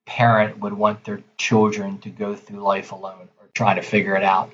parent 0.06 0.60
would 0.60 0.74
want 0.74 1.04
their 1.04 1.22
children 1.38 1.98
to 2.00 2.10
go 2.10 2.36
through 2.36 2.60
life 2.60 2.92
alone 2.92 3.30
or 3.40 3.48
trying 3.54 3.78
to 3.78 3.82
figure 3.82 4.16
it 4.16 4.24
out. 4.24 4.52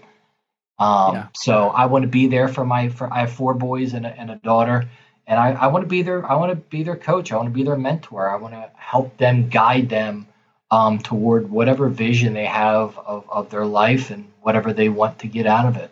Um, 0.80 1.16
yeah. 1.16 1.28
So 1.36 1.70
I 1.70 1.86
want 1.88 2.04
to 2.04 2.10
be 2.10 2.28
there 2.28 2.48
for 2.48 2.66
my. 2.66 2.90
For 2.90 3.12
I 3.12 3.22
have 3.22 3.32
four 3.32 3.54
boys 3.54 3.94
and 3.94 4.06
a, 4.06 4.10
and 4.10 4.30
a 4.32 4.36
daughter, 4.38 4.88
and 5.26 5.40
I, 5.40 5.52
I 5.52 5.68
want 5.68 5.84
to 5.84 5.90
be 5.90 6.02
their. 6.02 6.30
I 6.30 6.36
want 6.36 6.52
to 6.52 6.56
be 6.56 6.84
their 6.84 6.96
coach. 6.96 7.32
I 7.32 7.36
want 7.36 7.48
to 7.48 7.54
be 7.54 7.64
their 7.64 7.78
mentor. 7.78 8.30
I 8.30 8.36
want 8.36 8.54
to 8.54 8.70
help 8.76 9.18
them, 9.18 9.50
guide 9.50 9.90
them 9.90 10.28
um, 10.72 11.00
toward 11.00 11.50
whatever 11.50 11.90
vision 11.90 12.34
they 12.34 12.46
have 12.46 12.98
of, 13.00 13.30
of 13.30 13.50
their 13.50 13.66
life 13.66 14.12
and 14.12 14.32
whatever 14.42 14.74
they 14.74 14.90
want 14.90 15.20
to 15.20 15.28
get 15.28 15.48
out 15.48 15.66
of 15.66 15.78
it. 15.78 15.92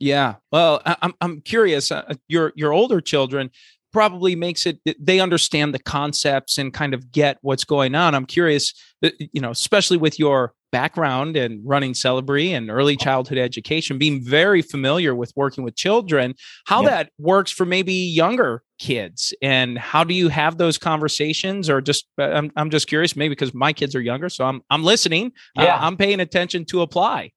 Yeah. 0.00 0.36
Well, 0.50 0.80
I'm 0.84 1.14
I'm 1.20 1.40
curious. 1.42 1.92
Uh, 1.92 2.14
your 2.26 2.52
your 2.56 2.72
older 2.72 3.00
children 3.00 3.50
probably 3.92 4.34
makes 4.34 4.66
it 4.66 4.78
they 4.98 5.20
understand 5.20 5.74
the 5.74 5.78
concepts 5.78 6.58
and 6.58 6.72
kind 6.72 6.94
of 6.94 7.12
get 7.12 7.38
what's 7.42 7.64
going 7.64 7.94
on. 7.94 8.14
I'm 8.14 8.26
curious, 8.26 8.72
uh, 9.04 9.10
you 9.18 9.40
know, 9.40 9.50
especially 9.50 9.98
with 9.98 10.18
your 10.18 10.54
background 10.72 11.36
and 11.36 11.60
running 11.64 11.92
Celebree 11.92 12.52
and 12.52 12.70
early 12.70 12.96
childhood 12.96 13.38
education, 13.38 13.98
being 13.98 14.24
very 14.24 14.62
familiar 14.62 15.14
with 15.14 15.32
working 15.36 15.64
with 15.64 15.76
children, 15.76 16.34
how 16.66 16.82
yeah. 16.82 16.90
that 16.90 17.10
works 17.18 17.50
for 17.50 17.66
maybe 17.66 17.92
younger 17.92 18.62
kids 18.78 19.34
and 19.42 19.76
how 19.76 20.02
do 20.02 20.14
you 20.14 20.28
have 20.28 20.56
those 20.56 20.78
conversations 20.78 21.68
or 21.68 21.82
just 21.82 22.06
uh, 22.18 22.22
I'm, 22.22 22.50
I'm 22.56 22.70
just 22.70 22.86
curious 22.86 23.14
maybe 23.14 23.30
because 23.30 23.52
my 23.52 23.74
kids 23.74 23.94
are 23.94 24.00
younger 24.00 24.30
so 24.30 24.46
i'm 24.46 24.62
i'm 24.70 24.82
listening 24.82 25.32
uh, 25.58 25.64
yeah. 25.64 25.76
Uh, 25.76 25.80
i'm 25.86 25.98
paying 25.98 26.18
attention 26.18 26.64
to 26.64 26.80
apply 26.80 27.30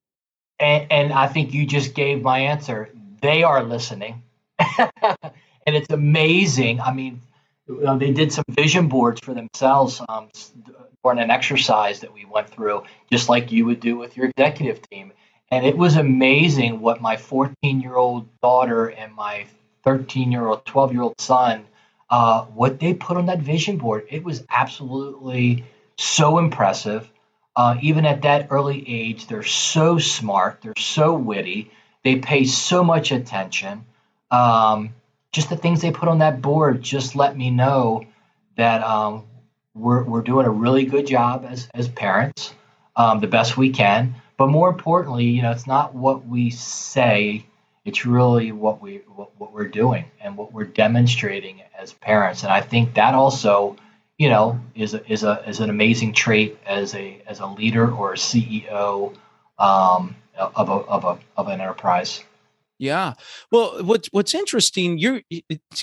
and, 0.58 0.86
and 0.90 1.12
i 1.12 1.26
think 1.26 1.52
you 1.54 1.66
just 1.66 1.94
gave 1.94 2.22
my 2.22 2.38
answer. 2.40 2.90
They 3.20 3.42
are 3.42 3.62
listening. 3.62 4.22
And 5.66 5.74
it's 5.74 5.90
amazing. 5.90 6.80
I 6.80 6.92
mean 6.92 7.22
they 7.66 8.12
did 8.12 8.32
some 8.32 8.44
vision 8.50 8.88
boards 8.88 9.20
for 9.20 9.32
themselves 9.32 10.02
um, 10.08 10.28
during 11.02 11.18
an 11.18 11.30
exercise 11.30 12.00
that 12.00 12.12
we 12.12 12.26
went 12.26 12.50
through 12.50 12.82
just 13.10 13.28
like 13.28 13.52
you 13.52 13.64
would 13.66 13.80
do 13.80 13.96
with 13.96 14.16
your 14.16 14.26
executive 14.26 14.82
team. 14.90 15.12
And 15.50 15.64
it 15.64 15.76
was 15.76 15.96
amazing 15.96 16.80
what 16.80 17.00
my 17.00 17.16
14 17.16 17.80
year 17.80 17.96
old 17.96 18.28
daughter 18.40 18.88
and 18.88 19.14
my 19.14 19.46
13 19.84 20.30
year 20.32 20.46
old, 20.46 20.64
12 20.66 20.92
year 20.92 21.02
old 21.02 21.20
son, 21.20 21.64
uh, 22.10 22.44
what 22.44 22.80
they 22.80 22.94
put 22.94 23.16
on 23.16 23.26
that 23.26 23.40
vision 23.40 23.78
board, 23.78 24.06
it 24.10 24.22
was 24.24 24.44
absolutely 24.50 25.64
so 25.96 26.38
impressive. 26.38 27.10
Uh, 27.56 27.76
even 27.82 28.04
at 28.04 28.22
that 28.22 28.48
early 28.50 28.84
age, 28.88 29.26
they're 29.26 29.42
so 29.42 29.98
smart, 29.98 30.60
they're 30.62 30.74
so 30.76 31.14
witty, 31.14 31.70
they 32.02 32.16
pay 32.16 32.44
so 32.44 32.82
much 32.82 33.12
attention. 33.12 33.84
Um, 34.30 34.94
just 35.32 35.50
the 35.50 35.56
things 35.56 35.80
they 35.80 35.90
put 35.90 36.08
on 36.08 36.18
that 36.18 36.42
board 36.42 36.82
just 36.82 37.14
let 37.14 37.36
me 37.36 37.50
know 37.50 38.04
that 38.56 38.82
um, 38.82 39.24
we're, 39.74 40.02
we're 40.02 40.22
doing 40.22 40.46
a 40.46 40.50
really 40.50 40.84
good 40.84 41.06
job 41.06 41.46
as, 41.48 41.68
as 41.74 41.88
parents, 41.88 42.52
um, 42.96 43.20
the 43.20 43.26
best 43.26 43.56
we 43.56 43.70
can. 43.70 44.14
But 44.36 44.48
more 44.48 44.68
importantly, 44.68 45.24
you 45.24 45.42
know, 45.42 45.52
it's 45.52 45.66
not 45.66 45.94
what 45.94 46.26
we 46.26 46.50
say 46.50 47.46
it's 47.84 48.06
really 48.06 48.50
what 48.52 48.80
we 48.80 49.02
what, 49.14 49.30
what 49.38 49.52
we're 49.52 49.68
doing 49.68 50.06
and 50.20 50.36
what 50.36 50.52
we're 50.52 50.64
demonstrating 50.64 51.62
as 51.78 51.92
parents. 51.92 52.42
And 52.42 52.52
I 52.52 52.60
think 52.60 52.94
that 52.94 53.14
also, 53.14 53.76
you 54.18 54.28
know, 54.28 54.60
is 54.74 54.94
a, 54.94 55.10
is 55.10 55.24
a 55.24 55.42
is 55.48 55.60
an 55.60 55.70
amazing 55.70 56.12
trait 56.12 56.58
as 56.66 56.94
a 56.94 57.20
as 57.26 57.40
a 57.40 57.46
leader 57.46 57.90
or 57.90 58.12
a 58.12 58.16
CEO 58.16 59.14
um, 59.58 60.16
of 60.36 60.68
a 60.68 60.72
of 60.72 61.04
a 61.04 61.18
of 61.36 61.48
an 61.48 61.60
enterprise. 61.60 62.22
Yeah. 62.78 63.14
Well, 63.52 63.84
what's 63.84 64.08
what's 64.12 64.34
interesting, 64.34 64.98
you're 64.98 65.22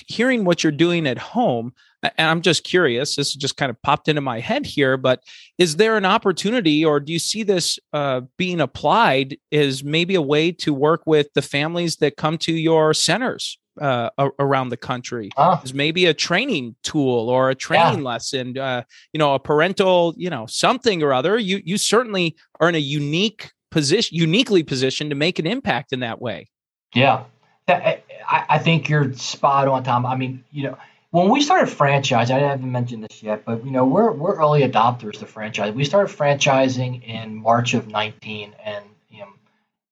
hearing 0.08 0.44
what 0.44 0.62
you're 0.62 0.72
doing 0.72 1.06
at 1.06 1.18
home, 1.18 1.72
and 2.02 2.12
I'm 2.18 2.42
just 2.42 2.64
curious. 2.64 3.16
This 3.16 3.34
just 3.34 3.56
kind 3.56 3.70
of 3.70 3.80
popped 3.82 4.08
into 4.08 4.20
my 4.20 4.40
head 4.40 4.66
here, 4.66 4.96
but 4.96 5.22
is 5.56 5.76
there 5.76 5.96
an 5.96 6.04
opportunity, 6.04 6.84
or 6.84 7.00
do 7.00 7.12
you 7.12 7.18
see 7.18 7.44
this 7.44 7.78
uh, 7.94 8.22
being 8.36 8.60
applied 8.60 9.38
as 9.50 9.82
maybe 9.82 10.14
a 10.14 10.22
way 10.22 10.52
to 10.52 10.74
work 10.74 11.02
with 11.06 11.28
the 11.34 11.42
families 11.42 11.96
that 11.96 12.16
come 12.16 12.36
to 12.38 12.52
your 12.52 12.92
centers 12.92 13.58
uh, 13.80 14.10
around 14.38 14.68
the 14.68 14.76
country? 14.76 15.30
Is 15.64 15.74
maybe 15.74 16.06
a 16.06 16.14
training 16.14 16.76
tool 16.82 17.28
or 17.28 17.50
a 17.50 17.54
training 17.54 17.98
yeah. 17.98 18.04
lesson, 18.04 18.58
uh, 18.58 18.82
you 19.12 19.18
know, 19.18 19.34
a 19.34 19.38
parental, 19.38 20.14
you 20.16 20.30
know, 20.30 20.46
something 20.46 21.02
or 21.02 21.12
other. 21.12 21.38
You 21.38 21.60
you 21.64 21.78
certainly 21.78 22.36
are 22.60 22.68
in 22.68 22.74
a 22.74 22.78
unique 22.78 23.52
position, 23.70 24.16
uniquely 24.16 24.62
positioned 24.62 25.10
to 25.10 25.16
make 25.16 25.38
an 25.38 25.46
impact 25.46 25.92
in 25.92 26.00
that 26.00 26.20
way. 26.20 26.48
Yeah, 26.94 27.24
I, 27.68 28.02
I 28.28 28.58
think 28.58 28.88
you're 28.88 29.12
spot 29.14 29.68
on, 29.68 29.82
Tom. 29.82 30.06
I 30.06 30.16
mean, 30.16 30.44
you 30.50 30.64
know, 30.64 30.78
when 31.10 31.28
we 31.28 31.42
started 31.42 31.66
franchise, 31.66 32.30
I 32.30 32.38
haven't 32.38 32.70
mentioned 32.70 33.04
this 33.04 33.22
yet, 33.22 33.44
but 33.44 33.64
you 33.64 33.70
know, 33.70 33.84
we're 33.84 34.12
we're 34.12 34.36
early 34.36 34.62
adopters 34.62 35.18
to 35.18 35.26
franchise. 35.26 35.74
We 35.74 35.84
started 35.84 36.16
franchising 36.16 37.02
in 37.04 37.36
March 37.36 37.74
of 37.74 37.88
19, 37.88 38.54
and 38.64 38.84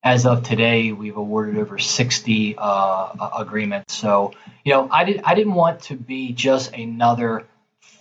as 0.03 0.27
of 0.27 0.43
today, 0.43 0.93
we've 0.93 1.17
awarded 1.17 1.59
over 1.59 1.79
60 1.79 2.55
uh, 2.57 3.29
agreements. 3.39 3.95
So, 3.95 4.33
you 4.65 4.73
know, 4.73 4.89
I 4.91 5.05
did 5.05 5.21
I 5.25 5.35
didn't 5.35 5.55
want 5.55 5.83
to 5.85 5.97
be 5.97 6.33
just 6.33 6.73
another 6.73 7.47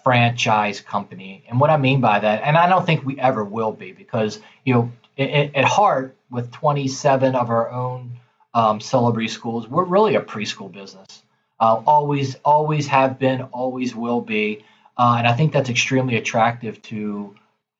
franchise 0.03 0.79
company, 0.79 1.43
and 1.49 1.59
what 1.59 1.69
I 1.69 1.77
mean 1.77 1.99
by 2.01 2.19
that, 2.19 2.41
and 2.43 2.57
I 2.57 2.69
don't 2.69 2.85
think 2.85 3.05
we 3.05 3.19
ever 3.19 3.43
will 3.43 3.73
be, 3.73 3.91
because 3.91 4.39
you 4.63 4.73
know, 4.73 4.91
at 5.17 5.65
heart, 5.65 6.15
with 6.31 6.51
27 6.51 7.35
of 7.35 7.49
our 7.49 7.69
own 7.71 8.17
um, 8.53 8.79
Celebree 8.79 9.27
schools. 9.27 9.67
We're 9.67 9.85
really 9.85 10.15
a 10.15 10.21
preschool 10.21 10.71
business. 10.71 11.23
Uh, 11.59 11.81
always, 11.85 12.35
always 12.45 12.87
have 12.87 13.19
been, 13.19 13.41
always 13.51 13.95
will 13.95 14.21
be. 14.21 14.63
Uh, 14.97 15.15
and 15.17 15.27
I 15.27 15.33
think 15.33 15.53
that's 15.53 15.69
extremely 15.69 16.17
attractive 16.17 16.81
to 16.83 17.35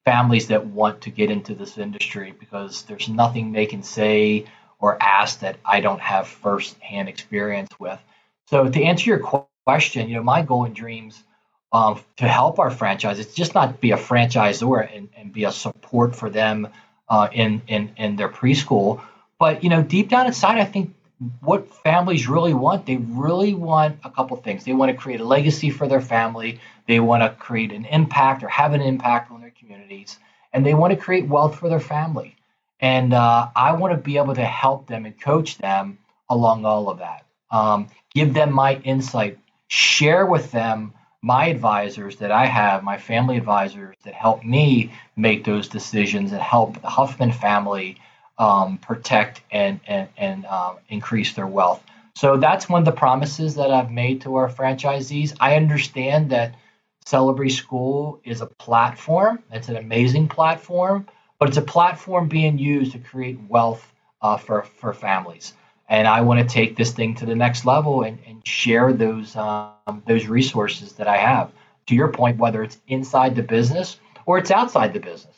families 0.06 0.48
that 0.48 0.66
want 0.66 1.02
to 1.02 1.10
get 1.12 1.30
into 1.30 1.54
this 1.56 1.78
industry 1.78 2.34
because 2.40 2.84
there's 2.84 3.10
nothing 3.10 3.52
they 3.52 3.66
can 3.66 3.84
say 3.84 4.46
or 4.80 5.02
ask 5.02 5.42
that 5.42 5.58
I 5.66 5.82
don't 5.82 6.02
have 6.02 6.28
firsthand 6.28 7.10
experience 7.10 7.70
with. 7.80 8.00
So 8.48 8.70
to 8.70 8.84
answer 8.84 9.10
your 9.10 9.20
question, 9.66 10.10
you 10.10 10.16
know, 10.16 10.24
my 10.24 10.42
goal 10.42 10.66
and 10.66 10.76
dreams 10.76 11.22
um, 11.72 12.02
to 12.18 12.28
help 12.28 12.60
our 12.60 12.72
franchise, 12.72 13.20
it's 13.20 13.36
just 13.36 13.54
not 13.54 13.80
be 13.80 13.92
a 13.92 13.98
franchisor 13.98 14.96
and, 14.96 15.10
and 15.16 15.32
be 15.32 15.44
a 15.44 15.52
support 15.52 16.16
for 16.16 16.30
them 16.30 16.70
uh, 17.10 17.28
in, 17.32 17.62
in 17.68 17.92
in 17.98 18.16
their 18.16 18.30
preschool, 18.30 19.02
but 19.40 19.64
you 19.64 19.70
know, 19.70 19.82
deep 19.82 20.10
down 20.10 20.28
inside, 20.28 20.60
I 20.60 20.66
think 20.66 20.94
what 21.42 21.74
families 21.74 22.28
really 22.28 22.54
want, 22.54 22.86
they 22.86 22.98
really 22.98 23.54
want 23.54 24.00
a 24.04 24.10
couple 24.10 24.38
things. 24.38 24.64
They 24.64 24.74
want 24.74 24.92
to 24.92 24.98
create 24.98 25.20
a 25.20 25.26
legacy 25.26 25.70
for 25.70 25.88
their 25.88 26.02
family. 26.02 26.60
They 26.88 27.00
want 27.00 27.24
to 27.24 27.30
create 27.30 27.72
an 27.74 27.86
impact 27.86 28.44
or 28.44 28.50
have 28.50 28.74
an 28.74 28.82
impact 28.82 29.32
communities, 29.90 30.20
and 30.54 30.66
they 30.66 30.74
want 30.74 30.92
to 30.94 31.00
create 31.00 31.28
wealth 31.28 31.58
for 31.58 31.70
their 31.70 31.80
family. 31.80 32.36
And 32.80 33.14
uh, 33.14 33.50
I 33.56 33.74
want 33.74 33.94
to 33.94 33.98
be 33.98 34.18
able 34.18 34.36
to 34.36 34.46
help 34.46 34.88
them 34.88 35.06
and 35.06 35.20
coach 35.20 35.58
them 35.58 35.98
along 36.30 36.66
all 36.66 36.90
of 36.90 37.00
that. 37.00 37.26
Um, 37.52 37.88
give 38.14 38.34
them 38.34 38.54
my 38.54 38.76
insight, 38.84 39.38
share 39.68 40.26
with 40.26 40.52
them 40.52 40.94
my 41.22 41.48
advisors 41.48 42.18
that 42.18 42.32
I 42.32 42.46
have, 42.46 42.84
my 42.84 42.98
family 42.98 43.38
advisors 43.38 43.96
that 44.06 44.14
help 44.14 44.44
me 44.44 44.92
make 45.18 45.44
those 45.44 45.68
decisions 45.68 46.32
and 46.32 46.42
help 46.42 46.82
the 46.82 46.88
Huffman 46.88 47.34
family 47.34 47.98
um, 48.38 48.78
protect 48.78 49.42
and 49.52 49.82
and, 49.86 50.08
and 50.16 50.46
um, 50.46 50.78
increase 50.88 51.34
their 51.34 51.48
wealth. 51.48 51.84
So 52.16 52.38
that's 52.38 52.70
one 52.70 52.82
of 52.82 52.86
the 52.86 53.00
promises 53.00 53.56
that 53.56 53.72
I've 53.72 53.92
made 53.92 54.22
to 54.22 54.36
our 54.36 54.50
franchisees. 54.50 55.36
I 55.40 55.56
understand 55.56 56.30
that 56.30 56.56
Celebree 57.10 57.50
School 57.50 58.20
is 58.24 58.42
a 58.42 58.46
platform. 58.46 59.42
It's 59.52 59.68
an 59.68 59.78
amazing 59.78 60.28
platform, 60.28 61.08
but 61.40 61.50
it's 61.50 61.58
a 61.58 61.64
platform 61.64 62.28
being 62.28 62.60
used 62.60 62.92
to 62.92 63.00
create 63.00 63.40
wealth 63.48 63.92
uh, 64.22 64.38
for 64.38 64.62
for 64.62 64.94
families. 64.94 65.54
And 65.88 66.08
I 66.08 66.22
want 66.22 66.40
to 66.40 66.54
take 66.54 66.76
this 66.76 66.92
thing 66.92 67.16
to 67.16 67.26
the 67.26 67.34
next 67.34 67.66
level 67.66 68.04
and, 68.04 68.20
and 68.28 68.46
share 68.46 68.94
those 68.94 69.36
um, 69.36 70.04
those 70.06 70.28
resources 70.28 70.94
that 70.94 71.08
I 71.08 71.18
have. 71.18 71.52
To 71.88 71.96
your 71.96 72.10
point, 72.10 72.38
whether 72.38 72.62
it's 72.62 72.78
inside 72.88 73.36
the 73.36 73.42
business 73.42 73.98
or 74.28 74.38
it's 74.38 74.52
outside 74.52 74.94
the 74.94 75.00
business, 75.00 75.36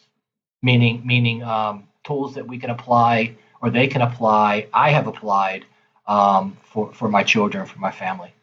meaning 0.62 1.02
meaning 1.06 1.42
um, 1.42 1.88
tools 2.04 2.34
that 2.36 2.46
we 2.46 2.58
can 2.58 2.70
apply 2.70 3.36
or 3.62 3.70
they 3.70 3.88
can 3.88 4.02
apply, 4.02 4.68
I 4.74 4.90
have 4.92 5.08
applied 5.08 5.64
um, 6.06 6.58
for, 6.64 6.92
for 6.92 7.08
my 7.08 7.24
children, 7.24 7.66
for 7.66 7.80
my 7.80 7.92
family. 7.92 8.34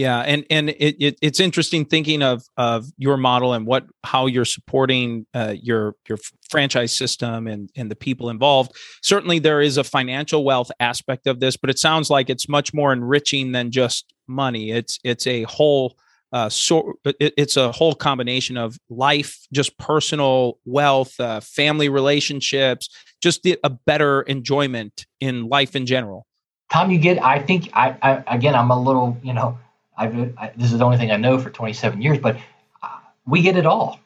Yeah, 0.00 0.20
and 0.20 0.46
and 0.48 0.70
it, 0.70 0.96
it, 0.98 1.18
it's 1.20 1.40
interesting 1.40 1.84
thinking 1.84 2.22
of 2.22 2.42
of 2.56 2.86
your 2.96 3.18
model 3.18 3.52
and 3.52 3.66
what 3.66 3.84
how 4.02 4.24
you're 4.24 4.46
supporting 4.46 5.26
uh, 5.34 5.56
your 5.60 5.94
your 6.08 6.16
franchise 6.48 6.96
system 6.96 7.46
and 7.46 7.68
and 7.76 7.90
the 7.90 7.94
people 7.94 8.30
involved. 8.30 8.72
Certainly, 9.02 9.40
there 9.40 9.60
is 9.60 9.76
a 9.76 9.84
financial 9.84 10.42
wealth 10.42 10.70
aspect 10.80 11.26
of 11.26 11.40
this, 11.40 11.58
but 11.58 11.68
it 11.68 11.78
sounds 11.78 12.08
like 12.08 12.30
it's 12.30 12.48
much 12.48 12.72
more 12.72 12.94
enriching 12.94 13.52
than 13.52 13.70
just 13.70 14.14
money. 14.26 14.70
It's 14.70 14.98
it's 15.04 15.26
a 15.26 15.42
whole 15.42 15.98
uh, 16.32 16.48
so 16.48 16.94
it, 17.04 17.34
it's 17.36 17.58
a 17.58 17.70
whole 17.70 17.94
combination 17.94 18.56
of 18.56 18.78
life, 18.88 19.46
just 19.52 19.76
personal 19.76 20.56
wealth, 20.64 21.20
uh, 21.20 21.40
family 21.40 21.90
relationships, 21.90 22.88
just 23.20 23.42
the, 23.42 23.58
a 23.64 23.68
better 23.68 24.22
enjoyment 24.22 25.04
in 25.20 25.46
life 25.46 25.76
in 25.76 25.84
general. 25.84 26.26
Tom, 26.72 26.90
you 26.90 26.98
get. 26.98 27.22
I 27.22 27.38
think 27.38 27.68
I, 27.74 27.94
I 28.00 28.34
again, 28.34 28.54
I'm 28.54 28.70
a 28.70 28.80
little, 28.80 29.18
you 29.22 29.34
know, 29.34 29.58
I've 30.00 30.38
I, 30.38 30.52
this 30.56 30.72
is 30.72 30.78
the 30.78 30.84
only 30.84 30.96
thing 30.96 31.10
I 31.10 31.16
know 31.16 31.38
for 31.38 31.50
27 31.50 32.00
years, 32.00 32.18
but 32.18 32.36
uh, 32.82 32.98
we 33.26 33.42
get 33.42 33.56
it 33.56 33.66
all, 33.66 34.00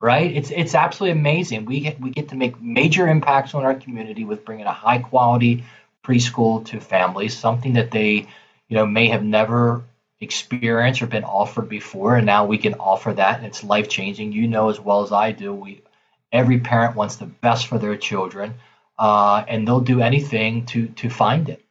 right? 0.00 0.34
It's 0.34 0.50
it's 0.50 0.74
absolutely 0.74 1.20
amazing. 1.20 1.66
We 1.66 1.80
get 1.80 2.00
we 2.00 2.10
get 2.10 2.30
to 2.30 2.36
make 2.36 2.60
major 2.62 3.06
impacts 3.06 3.54
on 3.54 3.64
our 3.64 3.74
community 3.74 4.24
with 4.24 4.44
bringing 4.46 4.64
a 4.64 4.72
high 4.72 4.98
quality 4.98 5.64
preschool 6.02 6.64
to 6.66 6.80
families, 6.80 7.36
something 7.36 7.74
that 7.74 7.90
they, 7.90 8.26
you 8.68 8.76
know, 8.76 8.86
may 8.86 9.08
have 9.08 9.22
never 9.22 9.84
experienced 10.20 11.02
or 11.02 11.06
been 11.06 11.24
offered 11.24 11.68
before, 11.68 12.16
and 12.16 12.24
now 12.24 12.46
we 12.46 12.56
can 12.56 12.74
offer 12.74 13.12
that, 13.12 13.36
and 13.36 13.46
it's 13.46 13.62
life 13.62 13.90
changing. 13.90 14.32
You 14.32 14.48
know 14.48 14.70
as 14.70 14.80
well 14.80 15.02
as 15.02 15.12
I 15.12 15.32
do, 15.32 15.52
we 15.52 15.82
every 16.32 16.58
parent 16.60 16.96
wants 16.96 17.16
the 17.16 17.26
best 17.26 17.66
for 17.66 17.78
their 17.78 17.96
children, 17.98 18.54
uh, 18.98 19.44
and 19.46 19.68
they'll 19.68 19.80
do 19.80 20.00
anything 20.00 20.64
to 20.66 20.86
to 20.88 21.10
find 21.10 21.50
it. 21.50 21.63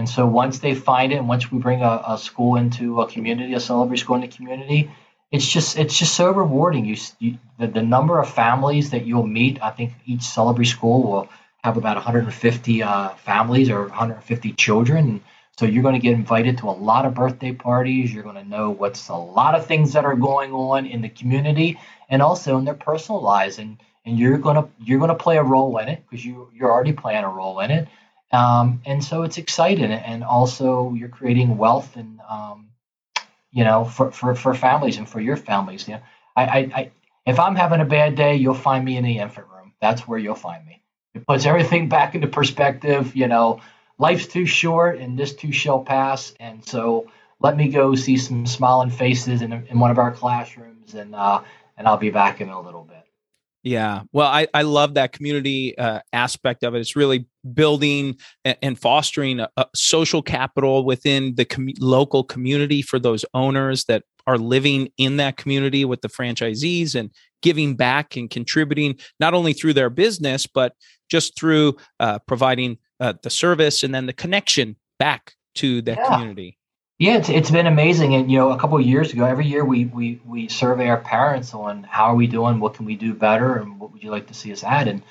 And 0.00 0.08
so 0.08 0.24
once 0.24 0.60
they 0.60 0.74
find 0.74 1.12
it, 1.12 1.16
and 1.16 1.28
once 1.28 1.52
we 1.52 1.58
bring 1.58 1.82
a, 1.82 2.02
a 2.06 2.16
school 2.16 2.56
into 2.56 3.02
a 3.02 3.06
community, 3.06 3.52
a 3.52 3.60
celebrity 3.60 4.00
school 4.00 4.14
in 4.14 4.22
the 4.22 4.28
community, 4.28 4.90
it's 5.30 5.46
just 5.46 5.78
it's 5.78 5.98
just 5.98 6.14
so 6.14 6.30
rewarding. 6.30 6.86
You, 6.86 6.96
you 7.18 7.36
the, 7.58 7.66
the 7.66 7.82
number 7.82 8.18
of 8.18 8.26
families 8.30 8.92
that 8.92 9.04
you'll 9.04 9.26
meet. 9.26 9.62
I 9.62 9.68
think 9.68 9.92
each 10.06 10.22
celebrity 10.22 10.70
school 10.70 11.02
will 11.02 11.28
have 11.62 11.76
about 11.76 11.96
150 11.96 12.82
uh, 12.82 13.10
families 13.10 13.68
or 13.68 13.88
150 13.88 14.52
children. 14.54 15.20
So 15.58 15.66
you're 15.66 15.82
going 15.82 16.00
to 16.00 16.00
get 16.00 16.14
invited 16.14 16.56
to 16.58 16.70
a 16.70 16.76
lot 16.88 17.04
of 17.04 17.12
birthday 17.12 17.52
parties. 17.52 18.10
You're 18.10 18.22
going 18.22 18.42
to 18.42 18.48
know 18.48 18.70
what's 18.70 19.10
a 19.10 19.14
lot 19.14 19.54
of 19.54 19.66
things 19.66 19.92
that 19.92 20.06
are 20.06 20.16
going 20.16 20.54
on 20.54 20.86
in 20.86 21.02
the 21.02 21.10
community 21.10 21.78
and 22.08 22.22
also 22.22 22.56
in 22.56 22.64
their 22.64 22.72
personal 22.72 23.20
lives. 23.20 23.58
And 23.58 23.76
and 24.06 24.18
you're 24.18 24.38
to 24.38 24.66
you're 24.82 25.06
to 25.06 25.14
play 25.14 25.36
a 25.36 25.42
role 25.42 25.76
in 25.76 25.88
it 25.90 26.02
because 26.08 26.24
you 26.24 26.48
you're 26.54 26.72
already 26.72 26.94
playing 26.94 27.24
a 27.24 27.28
role 27.28 27.60
in 27.60 27.70
it. 27.70 27.86
Um, 28.32 28.80
and 28.86 29.02
so 29.02 29.22
it's 29.22 29.38
exciting, 29.38 29.90
and 29.90 30.22
also 30.22 30.94
you're 30.94 31.08
creating 31.08 31.56
wealth 31.56 31.96
and 31.96 32.20
um, 32.28 32.68
you 33.50 33.64
know 33.64 33.84
for, 33.84 34.12
for 34.12 34.34
for 34.34 34.54
families 34.54 34.98
and 34.98 35.08
for 35.08 35.20
your 35.20 35.36
families. 35.36 35.88
You 35.88 35.94
know, 35.94 36.02
I, 36.36 36.44
I, 36.44 36.58
I 36.74 36.90
if 37.26 37.40
I'm 37.40 37.56
having 37.56 37.80
a 37.80 37.84
bad 37.84 38.14
day, 38.14 38.36
you'll 38.36 38.54
find 38.54 38.84
me 38.84 38.96
in 38.96 39.04
the 39.04 39.18
infant 39.18 39.46
room. 39.48 39.72
That's 39.80 40.06
where 40.06 40.18
you'll 40.18 40.34
find 40.34 40.64
me. 40.64 40.80
It 41.14 41.26
puts 41.26 41.44
everything 41.44 41.88
back 41.88 42.14
into 42.14 42.28
perspective. 42.28 43.16
You 43.16 43.26
know, 43.26 43.60
life's 43.98 44.26
too 44.26 44.46
short, 44.46 44.98
and 44.98 45.18
this 45.18 45.34
too 45.34 45.52
shall 45.52 45.82
pass. 45.82 46.32
And 46.38 46.64
so 46.66 47.10
let 47.40 47.56
me 47.56 47.68
go 47.68 47.94
see 47.94 48.16
some 48.16 48.46
smiling 48.46 48.90
faces 48.90 49.42
in, 49.42 49.52
in 49.52 49.80
one 49.80 49.90
of 49.90 49.98
our 49.98 50.12
classrooms, 50.12 50.94
and 50.94 51.14
uh, 51.14 51.42
and 51.76 51.88
I'll 51.88 51.96
be 51.96 52.10
back 52.10 52.40
in 52.40 52.48
a 52.48 52.60
little 52.60 52.84
bit. 52.84 53.04
Yeah. 53.62 54.02
Well, 54.12 54.28
I, 54.28 54.46
I 54.54 54.62
love 54.62 54.94
that 54.94 55.12
community 55.12 55.76
uh, 55.76 56.00
aspect 56.12 56.64
of 56.64 56.74
it. 56.74 56.80
It's 56.80 56.96
really 56.96 57.26
building 57.52 58.16
and, 58.44 58.78
fostering 58.78 59.40
a, 59.40 59.50
a, 59.56 59.66
social 59.74 60.22
capital 60.22 60.84
within 60.84 61.34
the 61.34 61.44
com- 61.44 61.68
local 61.78 62.24
community 62.24 62.80
for 62.80 62.98
those 62.98 63.24
owners 63.34 63.84
that 63.84 64.04
are 64.26 64.38
living 64.38 64.90
in 64.96 65.18
that 65.18 65.36
community 65.36 65.84
with 65.84 66.00
the 66.00 66.08
franchisees 66.08 66.94
and 66.94 67.10
giving 67.42 67.74
back 67.76 68.16
and 68.16 68.30
contributing 68.30 68.98
not 69.18 69.34
only 69.34 69.52
through 69.52 69.74
their 69.74 69.90
business, 69.90 70.46
but 70.46 70.74
just 71.10 71.38
through 71.38 71.76
uh, 71.98 72.18
providing 72.26 72.78
uh, 73.00 73.14
the 73.22 73.30
service 73.30 73.82
and 73.82 73.94
then 73.94 74.06
the 74.06 74.12
connection 74.12 74.76
back 74.98 75.34
to 75.56 75.82
that 75.82 75.98
yeah. 75.98 76.06
community. 76.06 76.56
Yeah, 77.00 77.16
it's, 77.16 77.30
it's 77.30 77.50
been 77.50 77.66
amazing. 77.66 78.14
And, 78.14 78.30
you 78.30 78.36
know, 78.36 78.50
a 78.50 78.58
couple 78.58 78.76
of 78.76 78.84
years 78.84 79.14
ago, 79.14 79.24
every 79.24 79.46
year 79.46 79.64
we, 79.64 79.86
we, 79.86 80.20
we 80.26 80.48
survey 80.48 80.90
our 80.90 81.00
parents 81.00 81.54
on 81.54 81.82
how 81.82 82.08
are 82.08 82.14
we 82.14 82.26
doing, 82.26 82.60
what 82.60 82.74
can 82.74 82.84
we 82.84 82.94
do 82.94 83.14
better, 83.14 83.56
and 83.56 83.80
what 83.80 83.90
would 83.90 84.02
you 84.02 84.10
like 84.10 84.26
to 84.26 84.34
see 84.34 84.52
us 84.52 84.62
add. 84.62 84.86
And 84.86 85.02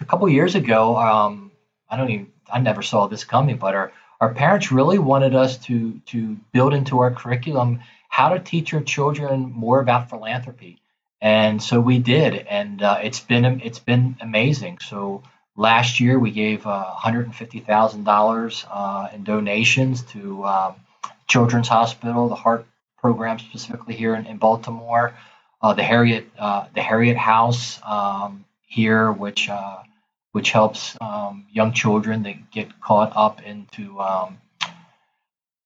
a 0.00 0.06
couple 0.06 0.26
of 0.26 0.32
years 0.32 0.54
ago, 0.54 0.96
um, 0.96 1.52
I 1.90 1.98
don't 1.98 2.08
even, 2.08 2.32
I 2.50 2.60
never 2.60 2.80
saw 2.80 3.08
this 3.08 3.24
coming, 3.24 3.58
but 3.58 3.74
our, 3.74 3.92
our 4.22 4.32
parents 4.32 4.72
really 4.72 4.98
wanted 4.98 5.34
us 5.34 5.58
to, 5.66 6.00
to 6.06 6.38
build 6.52 6.72
into 6.72 7.00
our 7.00 7.10
curriculum 7.10 7.80
how 8.08 8.30
to 8.30 8.38
teach 8.38 8.72
our 8.72 8.80
children 8.80 9.52
more 9.52 9.80
about 9.80 10.08
philanthropy. 10.08 10.78
And 11.20 11.62
so 11.62 11.78
we 11.78 11.98
did, 11.98 12.36
and 12.36 12.82
uh, 12.82 13.00
it's 13.02 13.20
been 13.20 13.60
it's 13.60 13.80
been 13.80 14.16
amazing. 14.22 14.78
So 14.78 15.24
last 15.56 16.00
year 16.00 16.18
we 16.18 16.30
gave 16.30 16.66
uh, 16.66 16.86
$150,000 17.04 18.64
uh, 18.70 19.08
in 19.12 19.24
donations 19.24 20.02
to 20.02 20.44
um, 20.46 20.76
Children's 21.28 21.68
Hospital, 21.68 22.28
the 22.28 22.34
heart 22.34 22.66
program 22.98 23.38
specifically 23.38 23.94
here 23.94 24.14
in, 24.14 24.26
in 24.26 24.38
Baltimore, 24.38 25.14
uh, 25.62 25.74
the 25.74 25.82
Harriet 25.82 26.28
uh, 26.38 26.66
the 26.74 26.82
Harriet 26.82 27.16
House 27.16 27.80
um, 27.84 28.44
here, 28.66 29.12
which 29.12 29.48
uh, 29.48 29.78
which 30.32 30.50
helps 30.50 30.96
um, 31.00 31.46
young 31.50 31.72
children 31.72 32.22
that 32.24 32.50
get 32.50 32.80
caught 32.80 33.12
up 33.14 33.42
into 33.42 34.00
um, 34.00 34.38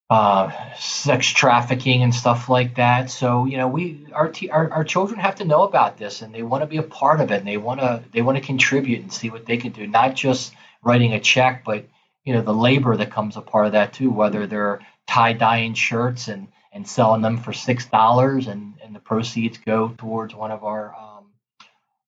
uh, 0.08 0.50
sex 0.78 1.26
trafficking 1.28 2.02
and 2.02 2.14
stuff 2.14 2.48
like 2.48 2.76
that. 2.76 3.10
So 3.10 3.46
you 3.46 3.56
know, 3.56 3.68
we 3.68 4.06
our, 4.12 4.28
t- 4.28 4.50
our 4.50 4.70
our 4.70 4.84
children 4.84 5.20
have 5.20 5.36
to 5.36 5.44
know 5.44 5.62
about 5.62 5.96
this, 5.98 6.22
and 6.22 6.34
they 6.34 6.42
want 6.42 6.62
to 6.62 6.66
be 6.66 6.78
a 6.78 6.82
part 6.82 7.20
of 7.20 7.30
it, 7.30 7.38
and 7.38 7.46
they 7.46 7.56
want 7.56 7.80
to 7.80 8.02
they 8.12 8.22
want 8.22 8.38
to 8.38 8.44
contribute 8.44 9.00
and 9.00 9.12
see 9.12 9.30
what 9.30 9.46
they 9.46 9.56
can 9.56 9.72
do, 9.72 9.86
not 9.86 10.14
just 10.14 10.52
writing 10.84 11.12
a 11.12 11.20
check, 11.20 11.64
but 11.64 11.86
you 12.24 12.32
know 12.32 12.42
the 12.42 12.54
labor 12.54 12.96
that 12.96 13.10
comes 13.10 13.36
a 13.36 13.40
part 13.40 13.66
of 13.66 13.72
that 13.72 13.92
too, 13.92 14.10
whether 14.10 14.46
they're 14.46 14.80
tie 15.06 15.32
dyeing 15.32 15.74
shirts 15.74 16.28
and 16.28 16.48
and 16.72 16.88
selling 16.88 17.22
them 17.22 17.38
for 17.38 17.52
six 17.52 17.86
dollars, 17.86 18.46
and 18.46 18.74
and 18.82 18.94
the 18.94 19.00
proceeds 19.00 19.58
go 19.58 19.94
towards 19.98 20.34
one 20.34 20.50
of 20.50 20.64
our 20.64 20.94
um, 20.94 21.26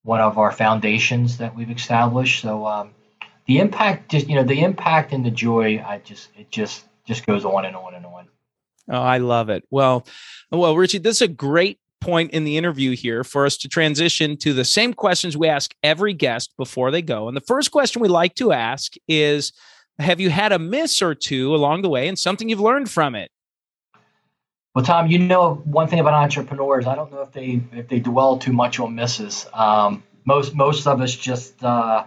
one 0.03 0.21
of 0.21 0.39
our 0.39 0.53
foundations 0.53 1.39
that 1.39 1.55
we've 1.55 1.71
established. 1.71 2.43
So 2.43 2.67
um, 2.67 2.91
the 3.47 3.59
impact, 3.59 4.11
just 4.11 4.29
you 4.29 4.37
know, 4.37 4.45
the 4.45 4.63
impact 4.63 5.13
and 5.13 5.25
the 5.25 5.31
joy, 5.31 5.85
I 5.85 5.99
just 5.99 6.29
it 6.37 6.51
just 6.51 6.85
just 7.07 7.27
goes 7.27 7.45
on 7.45 7.65
and 7.65 7.77
on 7.77 7.95
and 7.95 8.07
on. 8.07 8.29
Oh, 8.91 9.01
I 9.01 9.19
love 9.19 9.49
it. 9.49 9.65
Well, 9.71 10.07
well, 10.51 10.77
Richie, 10.77 10.99
this 10.99 11.17
is 11.17 11.23
a 11.23 11.29
great 11.29 11.79
point 12.01 12.33
in 12.33 12.45
the 12.45 12.59
interview 12.59 12.95
here 12.95 13.25
for 13.25 13.47
us 13.47 13.57
to 13.57 13.69
transition 13.69 14.37
to 14.37 14.53
the 14.53 14.65
same 14.65 14.93
questions 14.93 15.39
we 15.39 15.49
ask 15.49 15.75
every 15.83 16.13
guest 16.13 16.53
before 16.59 16.91
they 16.91 17.01
go. 17.01 17.29
And 17.29 17.37
the 17.37 17.41
first 17.41 17.71
question 17.71 18.03
we 18.03 18.09
like 18.09 18.35
to 18.35 18.53
ask 18.53 18.93
is 19.09 19.53
have 19.99 20.21
you 20.21 20.31
had 20.31 20.53
a 20.53 20.59
miss 20.59 21.03
or 21.03 21.15
two 21.15 21.55
along 21.55 21.83
the 21.83 21.89
way 21.89 22.09
and 22.09 22.19
something 22.19 22.49
you've 22.49 22.61
learned 22.61 22.91
from 22.91 23.15
it? 23.15 23.31
Well, 24.75 24.85
Tom, 24.85 25.07
you 25.07 25.21
know 25.21 25.55
one 25.65 25.87
thing 25.87 26.01
about 26.01 26.15
entrepreneurs. 26.15 26.87
I 26.87 26.97
don't 26.97 27.13
know 27.13 27.21
if 27.21 27.31
they 27.31 27.61
if 27.73 27.89
they 27.89 28.01
dwell 28.01 28.39
too 28.39 28.53
much 28.53 28.81
on 28.81 28.95
misses. 28.95 29.47
Um, 29.55 30.03
most 30.25 30.55
most 30.55 30.87
of 30.87 31.01
us 31.01 31.15
just 31.15 31.63
uh, 31.63 32.05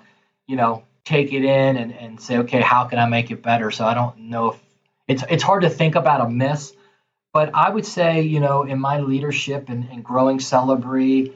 you 0.47 0.57
know 0.57 0.83
take 1.05 1.31
it 1.31 1.45
in 1.45 1.77
and, 1.77 1.93
and 1.93 2.19
say, 2.19 2.39
okay, 2.39 2.59
how 2.59 2.83
can 2.83 2.99
I 2.99 3.07
make 3.07 3.31
it 3.31 3.41
better? 3.41 3.71
So 3.71 3.85
I 3.85 3.93
don't 3.93 4.17
know 4.19 4.51
if 4.51 4.59
it's 5.07 5.23
it's 5.29 5.43
hard 5.43 5.61
to 5.61 5.69
think 5.69 5.95
about 5.95 6.19
a 6.19 6.29
miss, 6.29 6.73
but 7.31 7.51
I 7.53 7.69
would 7.69 7.85
say 7.85 8.21
you 8.21 8.41
know 8.41 8.63
in 8.63 8.79
my 8.79 8.99
leadership 8.99 9.69
and, 9.69 9.87
and 9.89 10.03
growing 10.03 10.39
Celebree 10.39 11.31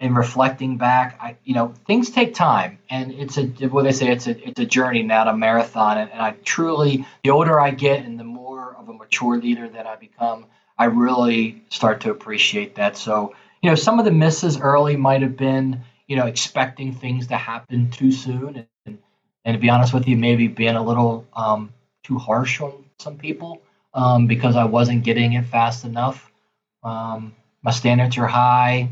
and 0.00 0.16
reflecting 0.16 0.76
back, 0.76 1.18
I 1.20 1.36
you 1.44 1.54
know 1.54 1.74
things 1.86 2.10
take 2.10 2.34
time, 2.34 2.78
and 2.90 3.12
it's 3.12 3.38
a 3.38 3.46
what 3.68 3.84
they 3.84 3.92
say 3.92 4.10
it's 4.10 4.26
a 4.26 4.48
it's 4.48 4.60
a 4.60 4.66
journey, 4.66 5.02
not 5.02 5.28
a 5.28 5.36
marathon. 5.36 5.98
And, 5.98 6.10
and 6.10 6.20
I 6.20 6.32
truly, 6.44 7.06
the 7.22 7.30
older 7.30 7.60
I 7.60 7.70
get, 7.70 8.04
and 8.04 8.18
the 8.18 8.24
more 8.24 8.76
of 8.76 8.88
a 8.88 8.92
mature 8.92 9.38
leader 9.38 9.68
that 9.68 9.86
I 9.86 9.96
become, 9.96 10.46
I 10.78 10.86
really 10.86 11.62
start 11.70 12.02
to 12.02 12.10
appreciate 12.10 12.74
that. 12.76 12.96
So 12.96 13.34
you 13.62 13.70
know, 13.70 13.76
some 13.76 13.98
of 13.98 14.04
the 14.04 14.10
misses 14.10 14.60
early 14.60 14.96
might 14.96 15.22
have 15.22 15.36
been 15.36 15.82
you 16.06 16.16
know 16.16 16.26
expecting 16.26 16.92
things 16.92 17.28
to 17.28 17.36
happen 17.36 17.90
too 17.90 18.10
soon, 18.10 18.66
and 18.86 18.98
and 19.44 19.54
to 19.54 19.58
be 19.58 19.70
honest 19.70 19.94
with 19.94 20.08
you, 20.08 20.16
maybe 20.16 20.48
being 20.48 20.76
a 20.76 20.84
little 20.84 21.26
um, 21.34 21.72
too 22.02 22.18
harsh 22.18 22.60
on 22.60 22.84
some 22.98 23.16
people 23.16 23.62
um, 23.94 24.26
because 24.26 24.56
I 24.56 24.64
wasn't 24.64 25.04
getting 25.04 25.34
it 25.34 25.44
fast 25.44 25.84
enough. 25.84 26.30
Um, 26.82 27.34
my 27.62 27.70
standards 27.70 28.18
are 28.18 28.26
high 28.26 28.90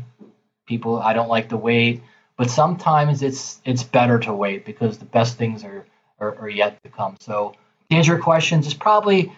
people 0.65 0.99
I 0.99 1.13
don't 1.13 1.29
like 1.29 1.49
to 1.49 1.57
wait, 1.57 2.01
but 2.37 2.49
sometimes 2.49 3.21
it's 3.21 3.59
it's 3.65 3.83
better 3.83 4.19
to 4.19 4.33
wait 4.33 4.65
because 4.65 4.97
the 4.97 5.05
best 5.05 5.37
things 5.37 5.63
are 5.63 5.85
are, 6.19 6.35
are 6.39 6.49
yet 6.49 6.81
to 6.83 6.89
come. 6.89 7.17
So 7.19 7.55
to 7.89 7.95
answer 7.95 8.13
your 8.13 8.21
questions, 8.21 8.67
is 8.67 8.73
probably 8.73 9.31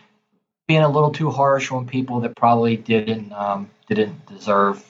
being 0.67 0.81
a 0.81 0.89
little 0.89 1.11
too 1.11 1.29
harsh 1.29 1.71
on 1.71 1.87
people 1.87 2.21
that 2.21 2.35
probably 2.35 2.77
didn't 2.77 3.31
um, 3.33 3.69
didn't 3.87 4.25
deserve 4.27 4.83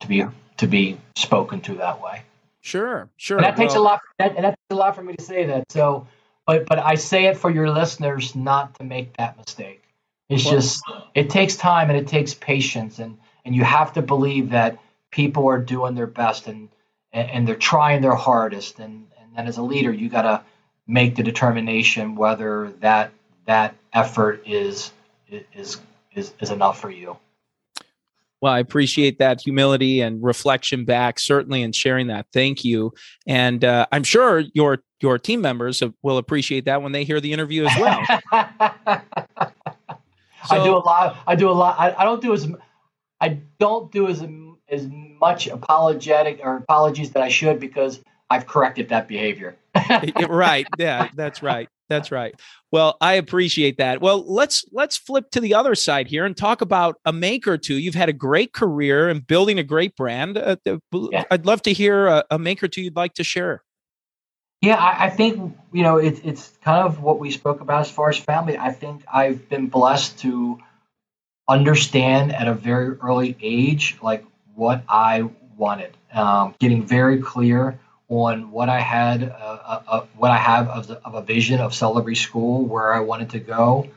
to 0.00 0.08
be 0.08 0.24
to 0.58 0.66
be 0.66 0.98
spoken 1.16 1.60
to 1.62 1.74
that 1.76 2.02
way. 2.02 2.22
Sure, 2.60 3.08
sure. 3.16 3.38
And 3.38 3.44
that 3.44 3.56
takes 3.56 3.74
well, 3.74 3.82
a 3.82 3.84
lot. 3.84 4.00
That, 4.18 4.36
and 4.36 4.44
that 4.44 4.50
takes 4.50 4.70
a 4.70 4.74
lot 4.74 4.94
for 4.94 5.02
me 5.02 5.14
to 5.14 5.22
say 5.22 5.46
that. 5.46 5.70
So, 5.70 6.06
but 6.46 6.66
but 6.66 6.78
I 6.78 6.94
say 6.94 7.26
it 7.26 7.36
for 7.36 7.50
your 7.50 7.70
listeners 7.70 8.34
not 8.34 8.74
to 8.76 8.84
make 8.84 9.16
that 9.16 9.36
mistake. 9.36 9.82
It's 10.30 10.44
well, 10.44 10.54
just 10.54 10.82
it 11.14 11.28
takes 11.28 11.56
time 11.56 11.90
and 11.90 11.98
it 11.98 12.08
takes 12.08 12.32
patience 12.32 12.98
and 12.98 13.18
and 13.44 13.54
you 13.54 13.64
have 13.64 13.92
to 13.94 14.02
believe 14.02 14.50
that 14.50 14.78
people 15.14 15.48
are 15.48 15.60
doing 15.60 15.94
their 15.94 16.08
best 16.08 16.48
and 16.48 16.68
and 17.12 17.46
they're 17.46 17.54
trying 17.54 18.02
their 18.02 18.16
hardest 18.16 18.80
and 18.80 19.06
and 19.20 19.36
then 19.36 19.46
as 19.46 19.58
a 19.58 19.62
leader 19.62 19.92
you 19.92 20.08
got 20.08 20.22
to 20.22 20.42
make 20.88 21.14
the 21.14 21.22
determination 21.22 22.16
whether 22.16 22.72
that 22.80 23.12
that 23.46 23.76
effort 23.92 24.42
is 24.44 24.90
is 25.30 25.80
is 26.16 26.34
is 26.40 26.50
enough 26.50 26.80
for 26.80 26.90
you 26.90 27.16
well, 28.40 28.52
I 28.52 28.58
appreciate 28.58 29.20
that 29.20 29.40
humility 29.40 30.02
and 30.02 30.22
reflection 30.22 30.84
back, 30.84 31.18
certainly, 31.18 31.62
and 31.62 31.74
sharing 31.74 32.08
that. 32.08 32.26
Thank 32.30 32.62
you, 32.62 32.92
and 33.26 33.64
uh, 33.64 33.86
I'm 33.90 34.02
sure 34.02 34.44
your 34.52 34.80
your 35.00 35.18
team 35.18 35.40
members 35.40 35.82
will 36.02 36.18
appreciate 36.18 36.66
that 36.66 36.82
when 36.82 36.92
they 36.92 37.04
hear 37.04 37.22
the 37.22 37.32
interview 37.32 37.64
as 37.64 37.80
well. 37.80 38.04
so, 38.04 38.20
I 40.50 40.62
do 40.62 40.76
a 40.76 40.84
lot. 40.84 41.16
I 41.26 41.36
do 41.36 41.48
a 41.48 41.52
lot. 41.52 41.78
I, 41.78 41.94
I 41.94 42.04
don't 42.04 42.20
do 42.20 42.34
as 42.34 42.46
I 43.18 43.40
don't 43.58 43.90
do 43.90 44.08
as 44.08 44.20
as 44.68 44.88
much 44.90 45.46
apologetic 45.46 46.40
or 46.42 46.56
apologies 46.56 47.10
that 47.12 47.22
I 47.22 47.28
should 47.28 47.60
because 47.60 48.00
I've 48.30 48.46
corrected 48.46 48.88
that 48.88 49.08
behavior. 49.08 49.56
right. 50.28 50.66
Yeah, 50.78 51.08
that's 51.14 51.42
right. 51.42 51.68
That's 51.88 52.10
right. 52.10 52.34
Well, 52.72 52.96
I 53.00 53.14
appreciate 53.14 53.76
that. 53.76 54.00
Well, 54.00 54.24
let's 54.26 54.64
let's 54.72 54.96
flip 54.96 55.30
to 55.32 55.40
the 55.40 55.54
other 55.54 55.74
side 55.74 56.08
here 56.08 56.24
and 56.24 56.36
talk 56.36 56.62
about 56.62 56.96
a 57.04 57.12
make 57.12 57.46
or 57.46 57.58
two. 57.58 57.74
You've 57.74 57.94
had 57.94 58.08
a 58.08 58.12
great 58.12 58.52
career 58.52 59.08
and 59.08 59.26
building 59.26 59.58
a 59.58 59.62
great 59.62 59.94
brand. 59.94 60.38
Uh, 60.38 60.56
yeah. 60.92 61.24
I'd 61.30 61.44
love 61.44 61.62
to 61.62 61.72
hear 61.72 62.06
a, 62.06 62.24
a 62.30 62.38
make 62.38 62.62
or 62.62 62.68
two 62.68 62.82
you'd 62.82 62.96
like 62.96 63.14
to 63.14 63.24
share. 63.24 63.62
Yeah, 64.62 64.76
I, 64.76 65.06
I 65.06 65.10
think 65.10 65.56
you 65.72 65.82
know 65.82 65.98
it, 65.98 66.24
it's 66.24 66.56
kind 66.62 66.86
of 66.86 67.02
what 67.02 67.18
we 67.18 67.30
spoke 67.30 67.60
about 67.60 67.82
as 67.82 67.90
far 67.90 68.08
as 68.08 68.16
family. 68.16 68.56
I 68.56 68.72
think 68.72 69.04
I've 69.12 69.48
been 69.50 69.66
blessed 69.66 70.18
to 70.20 70.58
understand 71.46 72.34
at 72.34 72.48
a 72.48 72.54
very 72.54 72.96
early 72.96 73.36
age, 73.42 73.98
like 74.02 74.24
what 74.54 74.82
I 74.88 75.28
wanted, 75.56 75.96
um, 76.12 76.54
getting 76.58 76.86
very 76.86 77.20
clear 77.20 77.78
on 78.08 78.50
what 78.50 78.68
I 78.68 78.80
had, 78.80 79.22
uh, 79.22 79.34
uh, 79.34 79.82
uh, 79.88 80.06
what 80.16 80.30
I 80.30 80.36
have 80.36 80.68
of, 80.68 80.86
the, 80.86 81.00
of, 81.04 81.14
a 81.14 81.22
vision 81.22 81.60
of 81.60 81.74
Celebree 81.74 82.14
School, 82.14 82.64
where 82.64 82.92
I 82.92 83.00
wanted 83.00 83.30
to 83.30 83.38
go, 83.38 83.88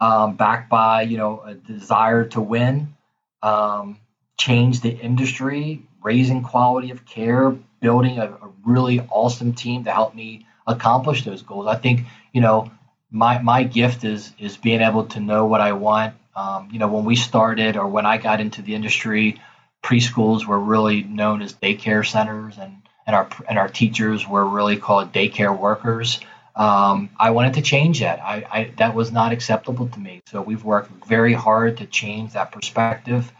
um, 0.00 0.36
backed 0.36 0.68
by 0.68 1.02
you 1.02 1.16
know 1.16 1.40
a 1.40 1.54
desire 1.54 2.24
to 2.26 2.40
win, 2.40 2.94
um, 3.42 3.98
change 4.38 4.80
the 4.80 4.90
industry, 4.90 5.82
raising 6.02 6.42
quality 6.42 6.90
of 6.90 7.06
care, 7.06 7.50
building 7.80 8.18
a, 8.18 8.26
a, 8.26 8.50
really 8.64 9.00
awesome 9.10 9.54
team 9.54 9.84
to 9.84 9.92
help 9.92 10.14
me 10.14 10.44
accomplish 10.66 11.24
those 11.24 11.42
goals. 11.42 11.66
I 11.66 11.76
think 11.76 12.02
you 12.32 12.40
know 12.40 12.70
my 13.10 13.38
my 13.38 13.64
gift 13.64 14.04
is 14.04 14.32
is 14.38 14.56
being 14.56 14.82
able 14.82 15.06
to 15.06 15.20
know 15.20 15.46
what 15.46 15.60
I 15.60 15.72
want. 15.72 16.14
Um, 16.34 16.68
you 16.70 16.78
know, 16.78 16.88
when 16.88 17.06
we 17.06 17.16
started 17.16 17.76
or 17.76 17.86
when 17.86 18.04
I 18.04 18.18
got 18.18 18.40
into 18.40 18.60
the 18.60 18.74
industry, 18.74 19.40
preschools 19.86 20.44
were 20.46 20.58
really 20.58 21.04
known 21.04 21.40
as 21.42 21.52
daycare 21.52 22.04
centers 22.04 22.58
and 22.58 22.82
and 23.06 23.14
our 23.14 23.28
and 23.48 23.56
our 23.56 23.68
teachers 23.68 24.26
were 24.26 24.44
really 24.44 24.76
called 24.76 25.12
daycare 25.12 25.56
workers. 25.56 26.18
Um, 26.56 27.10
I 27.20 27.30
wanted 27.30 27.54
to 27.54 27.62
change 27.62 28.00
that. 28.00 28.18
I, 28.20 28.44
I, 28.50 28.72
that 28.78 28.94
was 28.94 29.12
not 29.12 29.30
acceptable 29.30 29.88
to 29.88 30.00
me. 30.00 30.22
So 30.26 30.40
we've 30.40 30.64
worked 30.64 30.90
very 31.06 31.34
hard 31.34 31.76
to 31.76 31.86
change 31.86 32.32
that 32.32 32.50
perspective, 32.50 33.30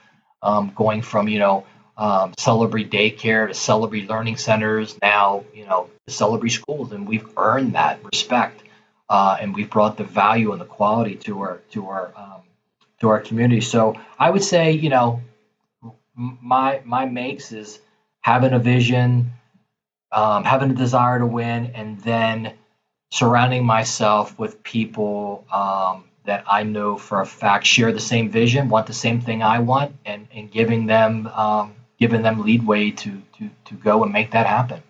um, 0.42 0.70
going 0.76 1.02
from 1.02 1.26
you 1.26 1.40
know 1.40 1.66
um, 1.96 2.32
Celebree 2.38 2.88
daycare 2.88 3.48
to 3.48 3.54
Celebree 3.54 4.06
learning 4.06 4.36
centers, 4.36 4.96
now 5.02 5.44
you 5.52 5.66
know 5.66 5.90
Celebree 6.06 6.50
schools, 6.50 6.92
and 6.92 7.08
we've 7.08 7.26
earned 7.36 7.74
that 7.74 7.98
respect, 8.04 8.62
uh, 9.08 9.36
and 9.40 9.52
we've 9.52 9.70
brought 9.70 9.96
the 9.96 10.04
value 10.04 10.52
and 10.52 10.60
the 10.60 10.66
quality 10.66 11.16
to 11.16 11.40
our 11.40 11.60
to 11.72 11.88
our 11.88 12.12
um, 12.16 12.42
to 13.00 13.08
our 13.08 13.18
community. 13.18 13.62
So 13.62 13.96
I 14.16 14.30
would 14.30 14.44
say 14.44 14.70
you 14.70 14.90
know 14.90 15.22
my 16.16 16.80
my 16.84 17.04
makes 17.04 17.52
is 17.52 17.78
having 18.20 18.52
a 18.52 18.58
vision 18.58 19.32
um, 20.12 20.44
having 20.44 20.70
a 20.70 20.74
desire 20.74 21.18
to 21.18 21.26
win, 21.26 21.72
and 21.74 22.00
then 22.00 22.54
surrounding 23.10 23.64
myself 23.64 24.38
with 24.38 24.62
people 24.62 25.44
um, 25.52 26.04
that 26.24 26.44
I 26.48 26.62
know 26.62 26.96
for 26.96 27.20
a 27.20 27.26
fact 27.26 27.66
share 27.66 27.92
the 27.92 28.00
same 28.00 28.30
vision, 28.30 28.68
want 28.68 28.86
the 28.86 28.92
same 28.92 29.20
thing 29.20 29.42
I 29.42 29.58
want, 29.60 29.94
and, 30.04 30.26
and 30.32 30.50
giving 30.50 30.86
them 30.86 31.26
um, 31.28 31.74
giving 31.98 32.22
them 32.22 32.42
leadway 32.42 32.90
to 32.90 33.22
to 33.38 33.50
to 33.66 33.74
go 33.74 34.02
and 34.02 34.12
make 34.12 34.32
that 34.32 34.46
happen. 34.46 34.82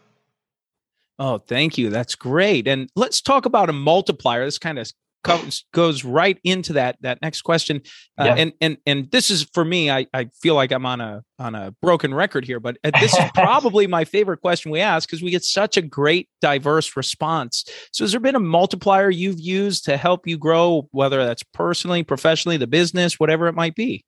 Oh, 1.18 1.38
thank 1.38 1.78
you. 1.78 1.88
That's 1.88 2.14
great. 2.14 2.68
And 2.68 2.90
let's 2.94 3.22
talk 3.22 3.46
about 3.46 3.70
a 3.70 3.72
multiplier. 3.72 4.44
This 4.44 4.58
kind 4.58 4.78
of 4.78 4.92
comes 5.26 5.64
goes 5.72 6.04
right 6.04 6.38
into 6.44 6.74
that 6.74 6.96
that 7.00 7.20
next 7.20 7.42
question. 7.42 7.82
Uh, 8.18 8.24
yeah. 8.24 8.34
and 8.34 8.52
and 8.60 8.76
and 8.86 9.10
this 9.10 9.30
is 9.30 9.44
for 9.52 9.64
me 9.64 9.90
I, 9.90 10.06
I 10.14 10.26
feel 10.40 10.54
like 10.54 10.72
i'm 10.72 10.86
on 10.86 11.00
a 11.00 11.22
on 11.38 11.54
a 11.54 11.74
broken 11.82 12.14
record 12.14 12.44
here 12.44 12.60
but 12.60 12.78
uh, 12.84 12.92
this 13.00 13.12
is 13.12 13.24
probably 13.34 13.86
my 13.86 14.04
favorite 14.04 14.40
question 14.40 14.70
we 14.70 14.80
ask 14.80 15.08
because 15.08 15.22
we 15.22 15.30
get 15.30 15.44
such 15.44 15.76
a 15.76 15.82
great 15.82 16.28
diverse 16.40 16.96
response. 16.96 17.64
So 17.92 18.04
has 18.04 18.12
there 18.12 18.20
been 18.20 18.36
a 18.36 18.40
multiplier 18.40 19.10
you've 19.10 19.40
used 19.40 19.84
to 19.86 19.96
help 19.96 20.26
you 20.26 20.38
grow 20.38 20.88
whether 20.92 21.24
that's 21.24 21.42
personally 21.52 22.02
professionally 22.02 22.56
the 22.56 22.66
business 22.66 23.18
whatever 23.18 23.48
it 23.48 23.54
might 23.54 23.74
be? 23.74 24.04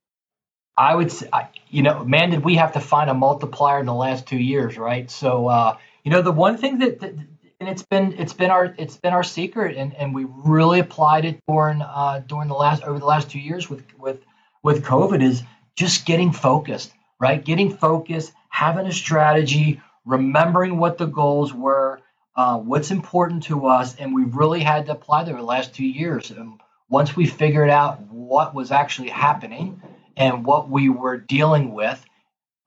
I 0.77 0.95
would 0.95 1.11
say 1.11 1.29
you 1.69 1.83
know 1.83 2.03
man 2.05 2.29
did 2.31 2.45
we 2.45 2.55
have 2.55 2.71
to 2.73 2.79
find 2.79 3.09
a 3.09 3.13
multiplier 3.13 3.79
in 3.79 3.85
the 3.85 3.93
last 3.93 4.25
two 4.25 4.37
years 4.37 4.77
right? 4.77 5.11
So 5.11 5.47
uh 5.47 5.77
you 6.03 6.11
know 6.11 6.21
the 6.21 6.31
one 6.31 6.57
thing 6.57 6.79
that, 6.79 7.01
that 7.01 7.13
and 7.59 7.67
it's 7.67 7.83
been 7.83 8.13
it's 8.17 8.33
been 8.33 8.49
our 8.49 8.73
it's 8.77 8.97
been 8.97 9.13
our 9.13 9.23
secret, 9.23 9.77
and, 9.77 9.93
and 9.95 10.13
we 10.13 10.25
really 10.29 10.79
applied 10.79 11.25
it 11.25 11.39
during 11.47 11.81
uh, 11.81 12.21
during 12.27 12.47
the 12.47 12.55
last 12.55 12.83
over 12.83 12.99
the 12.99 13.05
last 13.05 13.29
two 13.29 13.39
years 13.39 13.69
with 13.69 13.83
with 13.97 14.21
with 14.63 14.83
COVID 14.83 15.21
is 15.21 15.43
just 15.75 16.05
getting 16.05 16.31
focused, 16.31 16.91
right? 17.19 17.43
Getting 17.43 17.75
focused, 17.75 18.33
having 18.49 18.85
a 18.85 18.91
strategy, 18.91 19.81
remembering 20.05 20.77
what 20.77 20.97
the 20.97 21.05
goals 21.05 21.53
were, 21.53 22.01
uh, 22.35 22.57
what's 22.57 22.91
important 22.91 23.43
to 23.43 23.67
us, 23.67 23.95
and 23.95 24.13
we 24.13 24.23
really 24.23 24.61
had 24.61 24.85
to 24.85 24.93
apply 24.93 25.25
there 25.25 25.35
the 25.35 25.43
last 25.43 25.73
two 25.73 25.85
years. 25.85 26.31
And 26.31 26.59
once 26.89 27.15
we 27.15 27.25
figured 27.25 27.69
out 27.69 28.01
what 28.11 28.55
was 28.55 28.71
actually 28.71 29.09
happening 29.09 29.81
and 30.17 30.45
what 30.45 30.69
we 30.69 30.89
were 30.89 31.17
dealing 31.17 31.73
with, 31.73 32.03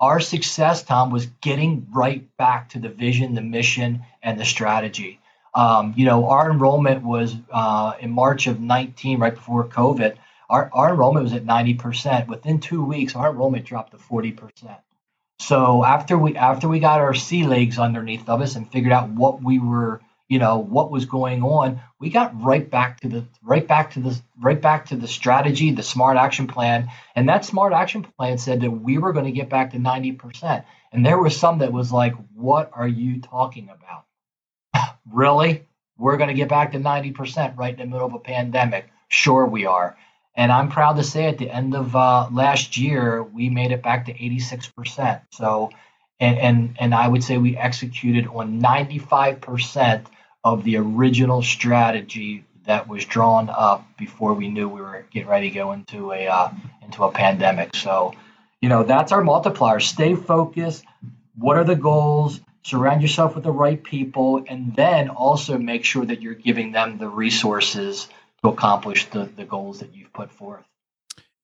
our 0.02 0.18
success, 0.18 0.82
Tom, 0.82 1.10
was 1.10 1.26
getting 1.40 1.86
right 1.92 2.28
back 2.36 2.70
to 2.70 2.80
the 2.80 2.88
vision, 2.88 3.34
the 3.34 3.40
mission, 3.40 4.04
and 4.20 4.38
the 4.38 4.44
strategy. 4.44 5.20
Um, 5.54 5.94
you 5.96 6.04
know, 6.04 6.28
our 6.28 6.50
enrollment 6.50 7.04
was 7.04 7.36
uh, 7.52 7.92
in 8.00 8.10
March 8.10 8.48
of 8.48 8.60
19, 8.60 9.20
right 9.20 9.34
before 9.34 9.68
COVID. 9.68 10.16
Our, 10.50 10.68
our 10.72 10.90
enrollment 10.90 11.22
was 11.22 11.32
at 11.32 11.44
90%. 11.44 12.26
Within 12.26 12.58
two 12.58 12.84
weeks, 12.84 13.14
our 13.14 13.30
enrollment 13.30 13.64
dropped 13.64 13.92
to 13.92 13.96
40%. 13.96 14.76
So 15.38 15.84
after 15.84 16.18
we 16.18 16.36
after 16.36 16.68
we 16.68 16.78
got 16.78 17.00
our 17.00 17.14
sea 17.14 17.44
legs 17.46 17.78
underneath 17.78 18.28
of 18.28 18.40
us 18.40 18.54
and 18.54 18.70
figured 18.70 18.92
out 18.92 19.08
what 19.08 19.42
we 19.42 19.58
were 19.58 20.00
you 20.32 20.38
know 20.38 20.56
what 20.56 20.90
was 20.90 21.04
going 21.04 21.42
on 21.42 21.78
we 22.02 22.10
got 22.10 22.42
right 22.42 22.68
back 22.68 22.98
to 22.98 23.08
the 23.08 23.24
right 23.44 23.68
back 23.68 23.92
to 23.92 24.00
the 24.00 24.20
right 24.40 24.60
back 24.60 24.86
to 24.86 24.96
the 24.96 25.06
strategy 25.06 25.70
the 25.70 25.84
smart 25.84 26.16
action 26.16 26.48
plan. 26.48 26.90
And 27.14 27.28
that 27.28 27.44
smart 27.44 27.72
action 27.72 28.02
plan 28.02 28.38
said 28.38 28.62
that 28.62 28.70
we 28.70 28.98
were 28.98 29.12
going 29.12 29.26
to 29.26 29.30
get 29.30 29.48
back 29.48 29.70
to 29.70 29.78
90% 29.78 30.64
and 30.90 31.06
there 31.06 31.20
was 31.20 31.36
some 31.36 31.58
that 31.58 31.72
was 31.72 31.92
like 31.92 32.14
what 32.34 32.70
are 32.72 32.88
you 32.88 33.20
talking 33.20 33.68
about? 33.70 34.04
Really? 35.12 35.66
We're 35.98 36.16
going 36.16 36.28
to 36.28 36.34
get 36.34 36.48
back 36.48 36.72
to 36.72 36.78
90% 36.78 37.58
right 37.58 37.74
in 37.74 37.78
the 37.78 37.86
middle 37.86 38.06
of 38.06 38.14
a 38.14 38.18
pandemic. 38.18 38.88
Sure 39.08 39.44
we 39.46 39.66
are. 39.66 39.96
And 40.34 40.50
i'm 40.50 40.70
proud 40.70 40.96
to 40.96 41.04
say 41.04 41.26
at 41.26 41.38
the 41.38 41.50
end 41.50 41.76
of 41.76 41.94
uh, 41.94 42.28
last 42.32 42.78
year 42.78 43.22
we 43.22 43.50
made 43.50 43.70
it 43.70 43.82
back 43.82 44.06
to 44.06 44.14
86% 44.14 45.20
so 45.30 45.70
and, 46.18 46.38
and 46.38 46.76
and 46.80 46.94
i 46.94 47.06
would 47.06 47.22
say 47.22 47.36
we 47.36 47.56
executed 47.56 48.26
on 48.26 48.60
95% 48.62 50.06
of 50.44 50.64
the 50.64 50.76
original 50.76 51.42
strategy 51.42 52.44
that 52.64 52.88
was 52.88 53.04
drawn 53.04 53.48
up 53.50 53.86
before 53.98 54.34
we 54.34 54.48
knew 54.48 54.68
we 54.68 54.80
were 54.80 55.04
getting 55.10 55.28
ready 55.28 55.50
to 55.50 55.54
go 55.54 55.72
into 55.72 56.12
a 56.12 56.26
uh, 56.26 56.50
into 56.82 57.04
a 57.04 57.10
pandemic. 57.10 57.74
So, 57.74 58.14
you 58.60 58.68
know, 58.68 58.84
that's 58.84 59.12
our 59.12 59.22
multiplier. 59.22 59.80
Stay 59.80 60.14
focused. 60.14 60.84
What 61.36 61.56
are 61.56 61.64
the 61.64 61.76
goals? 61.76 62.40
Surround 62.64 63.02
yourself 63.02 63.34
with 63.34 63.42
the 63.42 63.50
right 63.50 63.82
people, 63.82 64.44
and 64.46 64.76
then 64.76 65.08
also 65.08 65.58
make 65.58 65.84
sure 65.84 66.04
that 66.04 66.22
you're 66.22 66.34
giving 66.34 66.70
them 66.70 66.98
the 66.98 67.08
resources 67.08 68.08
to 68.42 68.50
accomplish 68.50 69.06
the, 69.06 69.24
the 69.24 69.44
goals 69.44 69.80
that 69.80 69.94
you've 69.94 70.12
put 70.12 70.30
forth. 70.30 70.64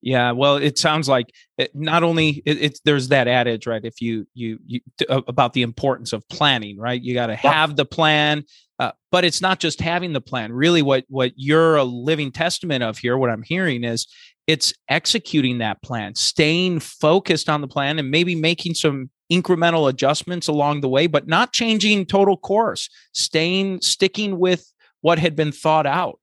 Yeah, 0.00 0.30
well, 0.30 0.56
it 0.56 0.78
sounds 0.78 1.08
like 1.08 1.32
it, 1.56 1.74
not 1.74 2.04
only 2.04 2.42
it, 2.46 2.62
it's 2.62 2.80
there's 2.80 3.08
that 3.08 3.26
adage, 3.26 3.66
right? 3.66 3.84
If 3.84 4.00
you 4.00 4.28
you 4.32 4.58
you 4.64 4.80
about 5.08 5.54
the 5.54 5.62
importance 5.62 6.12
of 6.12 6.28
planning, 6.28 6.78
right? 6.78 7.02
You 7.02 7.14
got 7.14 7.26
to 7.26 7.37
have 7.37 7.74
the 7.74 7.84
plan, 7.84 8.44
uh, 8.78 8.92
but 9.11 9.24
it's 9.24 9.40
not 9.40 9.58
just 9.58 9.80
having 9.80 10.12
the 10.12 10.20
plan. 10.20 10.52
Really, 10.52 10.82
what 10.82 11.04
what 11.08 11.32
you're 11.34 11.76
a 11.76 11.84
living 11.84 12.30
testament 12.30 12.84
of 12.84 12.98
here, 12.98 13.18
what 13.18 13.30
I'm 13.30 13.42
hearing 13.42 13.82
is 13.82 14.06
it's 14.46 14.72
executing 14.88 15.58
that 15.58 15.82
plan, 15.82 16.14
staying 16.14 16.78
focused 16.80 17.48
on 17.48 17.61
the 17.61 17.68
plan, 17.68 17.98
and 17.98 18.11
maybe 18.11 18.37
making 18.37 18.74
some 18.74 19.11
incremental 19.32 19.90
adjustments 19.90 20.46
along 20.46 20.80
the 20.80 20.88
way, 20.88 21.08
but 21.08 21.26
not 21.26 21.52
changing 21.52 22.06
total 22.06 22.37
course. 22.37 22.88
Staying 23.12 23.80
sticking 23.80 24.38
with 24.38 24.72
what 25.00 25.18
had 25.18 25.34
been 25.34 25.52
thought 25.52 25.87
out 25.87 26.20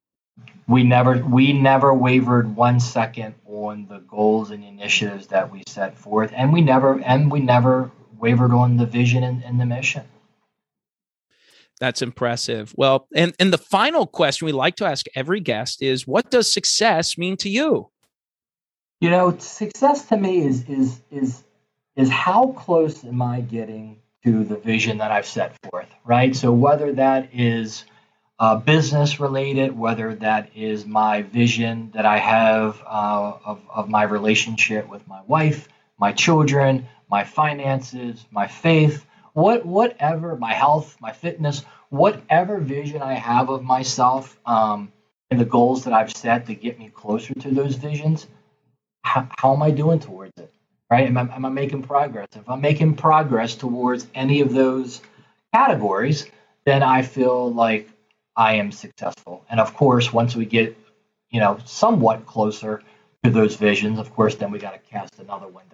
we 0.67 0.83
never 0.83 1.17
we 1.17 1.53
never 1.53 1.93
wavered 1.93 2.55
one 2.55 2.79
second 2.79 3.35
on 3.45 3.85
the 3.87 3.99
goals 3.99 4.51
and 4.51 4.63
initiatives 4.63 5.27
that 5.27 5.51
we 5.51 5.63
set 5.67 5.97
forth 5.97 6.31
and 6.35 6.51
we 6.51 6.61
never 6.61 6.99
and 7.01 7.31
we 7.31 7.39
never 7.39 7.91
wavered 8.17 8.51
on 8.51 8.77
the 8.77 8.85
vision 8.85 9.23
and, 9.23 9.43
and 9.43 9.59
the 9.59 9.65
mission. 9.65 10.03
That's 11.79 12.01
impressive. 12.01 12.73
Well 12.75 13.07
and 13.15 13.33
and 13.39 13.53
the 13.53 13.57
final 13.57 14.07
question 14.07 14.45
we 14.45 14.51
like 14.51 14.75
to 14.77 14.85
ask 14.85 15.05
every 15.15 15.39
guest 15.39 15.81
is 15.81 16.07
what 16.07 16.31
does 16.31 16.51
success 16.51 17.17
mean 17.17 17.37
to 17.37 17.49
you? 17.49 17.89
You 19.01 19.09
know 19.11 19.37
success 19.37 20.05
to 20.07 20.17
me 20.17 20.45
is 20.45 20.67
is 20.67 21.01
is 21.11 21.43
is 21.95 22.09
how 22.09 22.47
close 22.57 23.05
am 23.05 23.21
i 23.21 23.39
getting 23.39 24.01
to 24.23 24.43
the 24.43 24.57
vision 24.57 24.97
that 24.97 25.11
i've 25.11 25.27
set 25.27 25.55
forth 25.69 25.87
right? 26.05 26.35
So 26.35 26.51
whether 26.51 26.93
that 26.93 27.29
is 27.33 27.85
uh, 28.39 28.57
business 28.57 29.19
related, 29.19 29.77
whether 29.77 30.15
that 30.15 30.49
is 30.55 30.85
my 30.85 31.21
vision 31.21 31.91
that 31.93 32.05
I 32.05 32.17
have 32.17 32.81
uh, 32.85 33.33
of, 33.45 33.61
of 33.69 33.89
my 33.89 34.03
relationship 34.03 34.89
with 34.89 35.07
my 35.07 35.21
wife, 35.27 35.67
my 35.97 36.11
children, 36.11 36.87
my 37.09 37.23
finances, 37.23 38.25
my 38.31 38.47
faith, 38.47 39.05
what 39.33 39.65
whatever 39.65 40.35
my 40.35 40.53
health, 40.53 40.97
my 40.99 41.11
fitness, 41.11 41.63
whatever 41.89 42.59
vision 42.59 43.01
I 43.01 43.13
have 43.13 43.49
of 43.49 43.63
myself, 43.63 44.37
um, 44.45 44.91
and 45.31 45.39
the 45.39 45.45
goals 45.45 45.85
that 45.85 45.93
I've 45.93 46.11
set 46.11 46.45
to 46.47 46.55
get 46.55 46.77
me 46.77 46.89
closer 46.89 47.33
to 47.33 47.49
those 47.51 47.75
visions, 47.75 48.27
how, 49.03 49.27
how 49.37 49.53
am 49.53 49.63
I 49.63 49.71
doing 49.71 49.99
towards 49.99 50.33
it? 50.37 50.51
Right? 50.89 51.07
Am 51.07 51.17
I, 51.17 51.21
am 51.35 51.45
I 51.45 51.49
making 51.49 51.83
progress? 51.83 52.27
If 52.35 52.47
I'm 52.47 52.61
making 52.61 52.95
progress 52.95 53.55
towards 53.55 54.07
any 54.13 54.41
of 54.41 54.53
those 54.53 55.01
categories, 55.53 56.27
then 56.65 56.83
I 56.83 57.01
feel 57.01 57.51
like 57.51 57.89
I 58.35 58.55
am 58.55 58.71
successful. 58.71 59.45
And 59.49 59.59
of 59.59 59.73
course, 59.75 60.11
once 60.11 60.35
we 60.35 60.45
get, 60.45 60.77
you 61.29 61.39
know, 61.39 61.59
somewhat 61.65 62.25
closer 62.25 62.81
to 63.23 63.29
those 63.29 63.55
visions, 63.55 63.99
of 63.99 64.13
course, 64.13 64.35
then 64.35 64.51
we 64.51 64.59
got 64.59 64.73
to 64.73 64.89
cast 64.91 65.19
another 65.19 65.47
one 65.47 65.65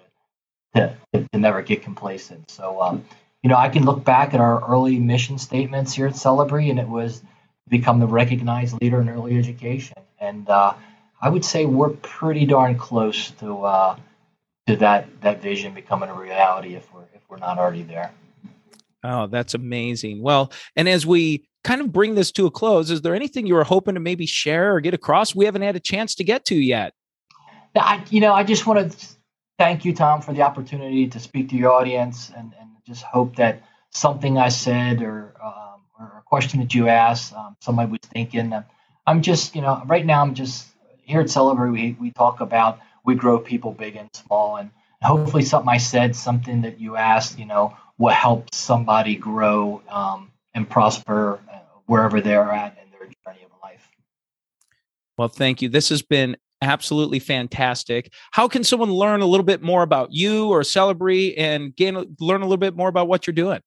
to, 0.76 0.98
to, 1.14 1.28
to, 1.32 1.38
never 1.38 1.62
get 1.62 1.82
complacent. 1.82 2.50
So, 2.50 2.82
um, 2.82 3.06
you 3.44 3.50
know, 3.50 3.58
I 3.58 3.70
can 3.70 3.84
look 3.84 4.04
back 4.04 4.34
at 4.34 4.40
our 4.40 4.64
early 4.70 5.00
mission 5.00 5.38
statements 5.38 5.94
here 5.94 6.08
at 6.08 6.16
Celebree, 6.16 6.70
and 6.70 6.80
it 6.80 6.88
was 6.88 7.22
become 7.68 8.00
the 8.00 8.08
recognized 8.08 8.80
leader 8.82 9.02
in 9.02 9.10
early 9.10 9.38
education. 9.38 9.98
And 10.20 10.48
uh, 10.50 10.74
I 11.20 11.30
would 11.30 11.44
say 11.44 11.66
we're 11.66 11.90
pretty 11.90 12.46
darn 12.46 12.78
close 12.78 13.32
to 13.32 13.64
uh, 13.64 13.96
to 14.68 14.76
that 14.78 15.22
that 15.22 15.42
vision 15.42 15.74
becoming 15.74 16.10
a 16.10 16.14
reality 16.14 16.76
if 16.76 16.94
we're 16.94 17.06
if 17.16 17.22
we're 17.28 17.38
not 17.38 17.58
already 17.58 17.84
there. 17.84 18.12
Oh, 19.04 19.26
that's 19.26 19.56
amazing. 19.56 20.22
Well, 20.22 20.52
and 20.76 20.88
as 20.88 21.06
we 21.06 21.48
kind 21.64 21.82
of 21.82 21.92
bring 21.92 22.16
this 22.16 22.32
to 22.34 22.46
a 22.46 22.52
close, 22.52 22.90
is 22.90 23.02
there 23.02 23.16
anything 23.16 23.46
you 23.46 23.54
were 23.54 23.64
hoping 23.64 23.94
to 23.94 24.00
maybe 24.00 24.26
share 24.26 24.74
or 24.76 24.82
get 24.82 24.94
across 24.94 25.36
we 25.36 25.46
haven't 25.46 25.62
had 25.62 25.76
a 25.76 25.80
chance 25.80 26.16
to 26.16 26.24
get 26.24 26.46
to 26.46 26.56
yet? 26.56 26.94
I, 27.76 28.04
you 28.10 28.20
know, 28.20 28.34
I 28.34 28.44
just 28.44 28.66
want 28.66 28.92
to 28.92 29.08
thank 29.58 29.86
you, 29.86 29.94
Tom, 29.94 30.22
for 30.22 30.34
the 30.34 30.42
opportunity 30.42 31.08
to 31.08 31.20
speak 31.20 31.50
to 31.50 31.56
your 31.56 31.72
audience, 31.72 32.32
and, 32.36 32.54
and 32.60 32.70
just 32.86 33.04
hope 33.04 33.36
that 33.38 33.64
something 33.92 34.38
I 34.38 34.50
said 34.50 35.02
or 35.02 35.34
um, 35.44 35.82
or 36.00 36.18
a 36.18 36.22
question 36.26 36.60
that 36.60 36.74
you 36.74 36.88
asked, 36.88 37.34
um, 37.34 37.56
somebody 37.62 37.92
was 37.92 38.00
thinking. 38.12 38.54
I'm 39.08 39.22
just, 39.22 39.56
you 39.56 39.62
know, 39.62 39.82
right 39.86 40.06
now 40.06 40.22
I'm 40.22 40.34
just 40.34 40.68
here 41.04 41.22
at 41.22 41.30
Celebree. 41.30 41.72
We 41.72 41.98
we 42.00 42.12
talk 42.12 42.42
about 42.42 42.80
we 43.06 43.16
grow 43.16 43.40
people 43.40 43.72
big 43.72 43.96
and 43.96 44.10
small, 44.14 44.58
and 44.58 44.72
hopefully 45.02 45.44
something 45.44 45.70
I 45.70 45.78
said, 45.78 46.16
something 46.16 46.62
that 46.64 46.80
you 46.80 46.96
asked, 46.96 47.40
you 47.40 47.46
know, 47.46 47.76
will 47.98 48.14
help 48.14 48.54
somebody 48.54 49.16
grow 49.16 49.82
um, 49.90 50.32
and 50.54 50.70
prosper 50.70 51.40
uh, 51.52 51.60
wherever 51.86 52.22
they're 52.22 52.52
at 52.52 52.78
in 52.84 52.92
their 52.92 53.08
journey 53.26 53.46
of 53.46 53.52
life. 53.62 53.90
Well, 55.18 55.28
thank 55.28 55.62
you. 55.62 55.70
This 55.70 55.90
has 55.90 56.02
been 56.02 56.38
absolutely 56.62 57.20
fantastic. 57.20 58.14
How 58.32 58.48
can 58.48 58.64
someone 58.64 58.92
learn 58.92 59.22
a 59.22 59.26
little 59.26 59.46
bit 59.46 59.62
more 59.62 59.84
about 59.84 60.12
you 60.12 60.50
or 60.50 60.64
Celebree 60.64 61.36
and 61.38 61.76
gain 61.76 61.96
learn 62.20 62.42
a 62.42 62.46
little 62.46 62.58
bit 62.58 62.76
more 62.76 62.90
about 62.90 63.08
what 63.08 63.28
you're 63.28 63.34
doing? 63.34 63.62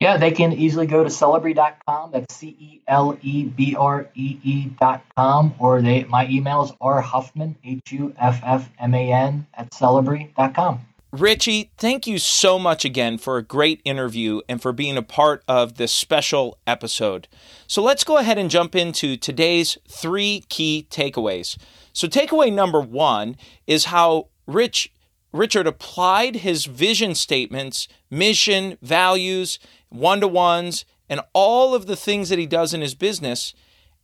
Yeah, 0.00 0.18
they 0.18 0.30
can 0.30 0.52
easily 0.52 0.86
go 0.86 1.02
to 1.02 1.08
celebree.com. 1.08 2.10
That's 2.12 2.34
C 2.34 2.48
E 2.48 2.82
L 2.86 3.18
E 3.22 3.44
B 3.44 3.74
R 3.76 4.06
E 4.14 4.38
E.com. 4.42 5.54
Or 5.58 5.80
they 5.80 6.04
my 6.04 6.28
email 6.28 6.64
is 6.64 6.72
R 6.82 7.00
Huffman, 7.00 7.56
H 7.64 7.92
U 7.92 8.14
F 8.18 8.40
F 8.44 8.70
M 8.78 8.94
A 8.94 9.12
N, 9.12 9.46
at 9.54 9.70
celebree.com. 9.70 10.80
Richie, 11.12 11.70
thank 11.78 12.06
you 12.06 12.18
so 12.18 12.58
much 12.58 12.84
again 12.84 13.16
for 13.16 13.36
a 13.36 13.42
great 13.42 13.80
interview 13.84 14.40
and 14.48 14.60
for 14.60 14.72
being 14.72 14.96
a 14.96 15.02
part 15.02 15.44
of 15.46 15.76
this 15.76 15.92
special 15.92 16.58
episode. 16.66 17.28
So 17.66 17.82
let's 17.82 18.04
go 18.04 18.18
ahead 18.18 18.38
and 18.38 18.50
jump 18.50 18.74
into 18.74 19.16
today's 19.16 19.78
three 19.88 20.44
key 20.48 20.86
takeaways. 20.90 21.56
So, 21.92 22.08
takeaway 22.08 22.52
number 22.52 22.80
one 22.80 23.36
is 23.66 23.86
how 23.86 24.28
Rich 24.46 24.92
Richard 25.32 25.66
applied 25.66 26.36
his 26.36 26.66
vision 26.66 27.14
statements, 27.14 27.88
mission, 28.10 28.76
values, 28.82 29.58
one 29.88 30.20
to 30.20 30.28
ones, 30.28 30.84
and 31.08 31.20
all 31.32 31.74
of 31.74 31.86
the 31.86 31.96
things 31.96 32.28
that 32.28 32.38
he 32.38 32.46
does 32.46 32.74
in 32.74 32.80
his 32.80 32.94
business, 32.94 33.54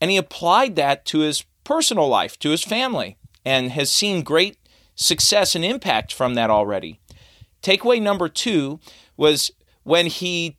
and 0.01 0.11
he 0.11 0.17
applied 0.17 0.77
that 0.77 1.05
to 1.07 1.21
his 1.21 1.45
personal 1.65 2.09
life, 2.09 2.39
to 2.39 2.51
his 2.51 2.63
family, 2.63 3.17
and 3.45 3.73
has 3.73 3.91
seen 3.91 4.23
great 4.23 4.57
success 5.03 5.55
and 5.55 5.65
impact 5.65 6.13
from 6.13 6.35
that 6.35 6.51
already. 6.51 7.01
Takeaway 7.63 8.01
number 8.01 8.29
two 8.29 8.81
was 9.17 9.51
when 9.83 10.07
he 10.07 10.57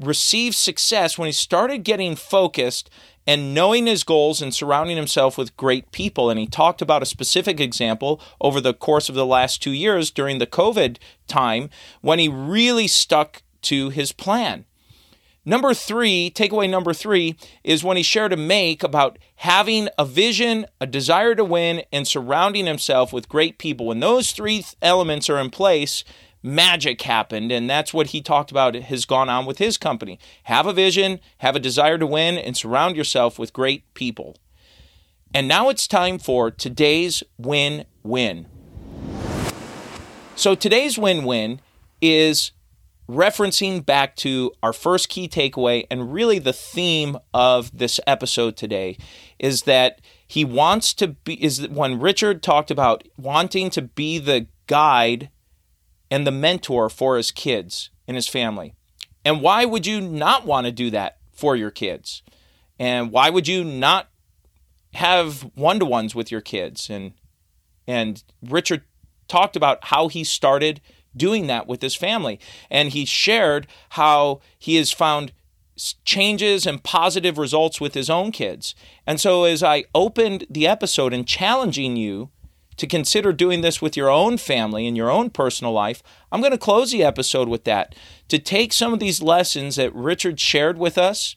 received 0.00 0.56
success, 0.56 1.18
when 1.18 1.26
he 1.26 1.32
started 1.32 1.84
getting 1.84 2.16
focused 2.16 2.90
and 3.26 3.54
knowing 3.54 3.86
his 3.86 4.04
goals 4.04 4.42
and 4.42 4.54
surrounding 4.54 4.96
himself 4.96 5.38
with 5.38 5.56
great 5.56 5.90
people. 5.92 6.30
And 6.30 6.38
he 6.38 6.46
talked 6.46 6.82
about 6.82 7.02
a 7.02 7.06
specific 7.06 7.60
example 7.60 8.20
over 8.40 8.60
the 8.60 8.74
course 8.74 9.08
of 9.08 9.14
the 9.14 9.26
last 9.26 9.62
two 9.62 9.70
years 9.70 10.10
during 10.10 10.38
the 10.38 10.46
COVID 10.46 10.98
time 11.26 11.70
when 12.00 12.18
he 12.18 12.28
really 12.28 12.86
stuck 12.86 13.42
to 13.62 13.90
his 13.90 14.12
plan. 14.12 14.66
Number 15.44 15.74
three, 15.74 16.30
takeaway 16.34 16.68
number 16.70 16.94
three, 16.94 17.36
is 17.62 17.84
when 17.84 17.96
he 17.96 18.02
shared 18.02 18.32
a 18.32 18.36
make 18.36 18.82
about 18.82 19.18
having 19.36 19.88
a 19.98 20.04
vision, 20.04 20.66
a 20.80 20.86
desire 20.86 21.34
to 21.34 21.44
win, 21.44 21.82
and 21.92 22.08
surrounding 22.08 22.66
himself 22.66 23.12
with 23.12 23.28
great 23.28 23.58
people. 23.58 23.86
When 23.86 24.00
those 24.00 24.32
three 24.32 24.64
elements 24.80 25.28
are 25.28 25.38
in 25.38 25.50
place, 25.50 26.02
magic 26.42 27.02
happened. 27.02 27.50
And 27.50 27.68
that's 27.68 27.92
what 27.92 28.08
he 28.08 28.20
talked 28.20 28.50
about 28.50 28.74
has 28.74 29.06
gone 29.06 29.28
on 29.28 29.46
with 29.46 29.58
his 29.58 29.76
company. 29.76 30.18
Have 30.44 30.66
a 30.66 30.72
vision, 30.72 31.20
have 31.38 31.56
a 31.56 31.60
desire 31.60 31.98
to 31.98 32.06
win, 32.06 32.38
and 32.38 32.56
surround 32.56 32.96
yourself 32.96 33.38
with 33.38 33.52
great 33.52 33.92
people. 33.94 34.36
And 35.34 35.48
now 35.48 35.68
it's 35.68 35.88
time 35.88 36.18
for 36.18 36.50
today's 36.50 37.22
win 37.38 37.86
win. 38.02 38.46
So 40.36 40.54
today's 40.54 40.98
win 40.98 41.24
win 41.24 41.60
is 42.00 42.52
referencing 43.08 43.84
back 43.84 44.16
to 44.16 44.52
our 44.62 44.72
first 44.72 45.08
key 45.08 45.28
takeaway 45.28 45.86
and 45.90 46.12
really 46.12 46.38
the 46.38 46.52
theme 46.52 47.18
of 47.34 47.76
this 47.76 48.00
episode 48.06 48.56
today 48.56 48.96
is 49.38 49.62
that 49.62 50.00
he 50.26 50.44
wants 50.44 50.94
to 50.94 51.08
be 51.08 51.42
is 51.42 51.68
when 51.68 52.00
Richard 52.00 52.42
talked 52.42 52.70
about 52.70 53.06
wanting 53.18 53.68
to 53.70 53.82
be 53.82 54.18
the 54.18 54.46
guide 54.66 55.28
and 56.10 56.26
the 56.26 56.32
mentor 56.32 56.88
for 56.88 57.16
his 57.16 57.30
kids 57.30 57.90
and 58.08 58.14
his 58.14 58.28
family. 58.28 58.74
And 59.24 59.40
why 59.40 59.64
would 59.64 59.86
you 59.86 60.00
not 60.00 60.46
want 60.46 60.66
to 60.66 60.72
do 60.72 60.90
that 60.90 61.18
for 61.32 61.56
your 61.56 61.70
kids? 61.70 62.22
And 62.78 63.10
why 63.10 63.30
would 63.30 63.46
you 63.46 63.64
not 63.64 64.08
have 64.94 65.42
one-to-ones 65.54 66.14
with 66.14 66.30
your 66.30 66.40
kids 66.40 66.88
and 66.88 67.12
and 67.86 68.24
Richard 68.42 68.82
talked 69.28 69.56
about 69.56 69.84
how 69.84 70.08
he 70.08 70.24
started 70.24 70.80
doing 71.16 71.46
that 71.46 71.66
with 71.66 71.82
his 71.82 71.94
family. 71.94 72.38
And 72.70 72.90
he 72.90 73.04
shared 73.04 73.66
how 73.90 74.40
he 74.58 74.76
has 74.76 74.92
found 74.92 75.32
changes 76.04 76.66
and 76.66 76.82
positive 76.82 77.38
results 77.38 77.80
with 77.80 77.94
his 77.94 78.08
own 78.08 78.32
kids. 78.32 78.74
And 79.06 79.20
so, 79.20 79.44
as 79.44 79.62
I 79.62 79.84
opened 79.94 80.46
the 80.48 80.66
episode 80.66 81.12
and 81.12 81.26
challenging 81.26 81.96
you 81.96 82.30
to 82.76 82.86
consider 82.86 83.32
doing 83.32 83.60
this 83.60 83.80
with 83.80 83.96
your 83.96 84.10
own 84.10 84.36
family 84.36 84.86
and 84.86 84.96
your 84.96 85.10
own 85.10 85.30
personal 85.30 85.72
life, 85.72 86.02
I'm 86.30 86.40
going 86.40 86.52
to 86.52 86.58
close 86.58 86.90
the 86.92 87.04
episode 87.04 87.48
with 87.48 87.64
that 87.64 87.94
to 88.28 88.38
take 88.38 88.72
some 88.72 88.92
of 88.92 89.00
these 89.00 89.22
lessons 89.22 89.76
that 89.76 89.94
Richard 89.94 90.40
shared 90.40 90.78
with 90.78 90.98
us 90.98 91.36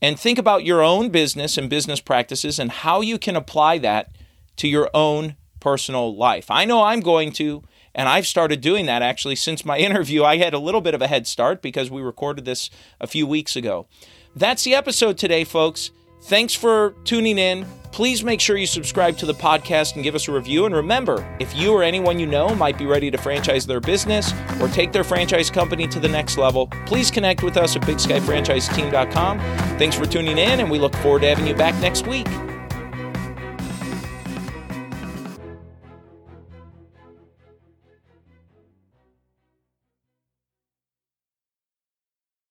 and 0.00 0.18
think 0.18 0.38
about 0.38 0.64
your 0.64 0.82
own 0.82 1.10
business 1.10 1.58
and 1.58 1.68
business 1.68 2.00
practices 2.00 2.58
and 2.58 2.70
how 2.70 3.00
you 3.00 3.18
can 3.18 3.36
apply 3.36 3.78
that 3.78 4.10
to 4.56 4.68
your 4.68 4.90
own 4.94 5.36
personal 5.60 6.14
life. 6.14 6.50
I 6.50 6.64
know 6.64 6.84
I'm 6.84 7.00
going 7.00 7.32
to 7.32 7.62
and 7.98 8.08
I've 8.08 8.28
started 8.28 8.60
doing 8.62 8.86
that 8.86 9.02
actually 9.02 9.36
since 9.36 9.64
my 9.64 9.76
interview. 9.88 10.24
I 10.24 10.38
had 10.38 10.54
a 10.54 10.58
little 10.58 10.80
bit 10.80 10.94
of 10.94 11.02
a 11.02 11.08
head 11.08 11.26
start 11.26 11.60
because 11.60 11.90
we 11.90 12.00
recorded 12.00 12.46
this 12.46 12.70
a 13.00 13.06
few 13.06 13.26
weeks 13.26 13.56
ago. 13.56 13.86
That's 14.34 14.62
the 14.62 14.74
episode 14.74 15.18
today, 15.18 15.44
folks. 15.44 15.90
Thanks 16.22 16.54
for 16.54 16.94
tuning 17.04 17.38
in. 17.38 17.66
Please 17.92 18.22
make 18.22 18.40
sure 18.40 18.56
you 18.56 18.66
subscribe 18.66 19.16
to 19.18 19.26
the 19.26 19.34
podcast 19.34 19.94
and 19.94 20.04
give 20.04 20.14
us 20.14 20.28
a 20.28 20.32
review. 20.32 20.66
And 20.66 20.74
remember, 20.74 21.26
if 21.40 21.56
you 21.56 21.72
or 21.72 21.82
anyone 21.82 22.18
you 22.18 22.26
know 22.26 22.54
might 22.54 22.76
be 22.76 22.86
ready 22.86 23.10
to 23.10 23.18
franchise 23.18 23.66
their 23.66 23.80
business 23.80 24.32
or 24.60 24.68
take 24.68 24.92
their 24.92 25.04
franchise 25.04 25.50
company 25.50 25.86
to 25.88 25.98
the 25.98 26.08
next 26.08 26.38
level, 26.38 26.68
please 26.86 27.10
connect 27.10 27.42
with 27.42 27.56
us 27.56 27.76
at 27.76 27.82
BigSkyFranchiseTeam.com. 27.82 29.38
Thanks 29.78 29.96
for 29.96 30.06
tuning 30.06 30.38
in, 30.38 30.60
and 30.60 30.70
we 30.70 30.78
look 30.78 30.94
forward 30.96 31.22
to 31.22 31.28
having 31.28 31.46
you 31.46 31.54
back 31.54 31.74
next 31.80 32.06
week. 32.06 32.28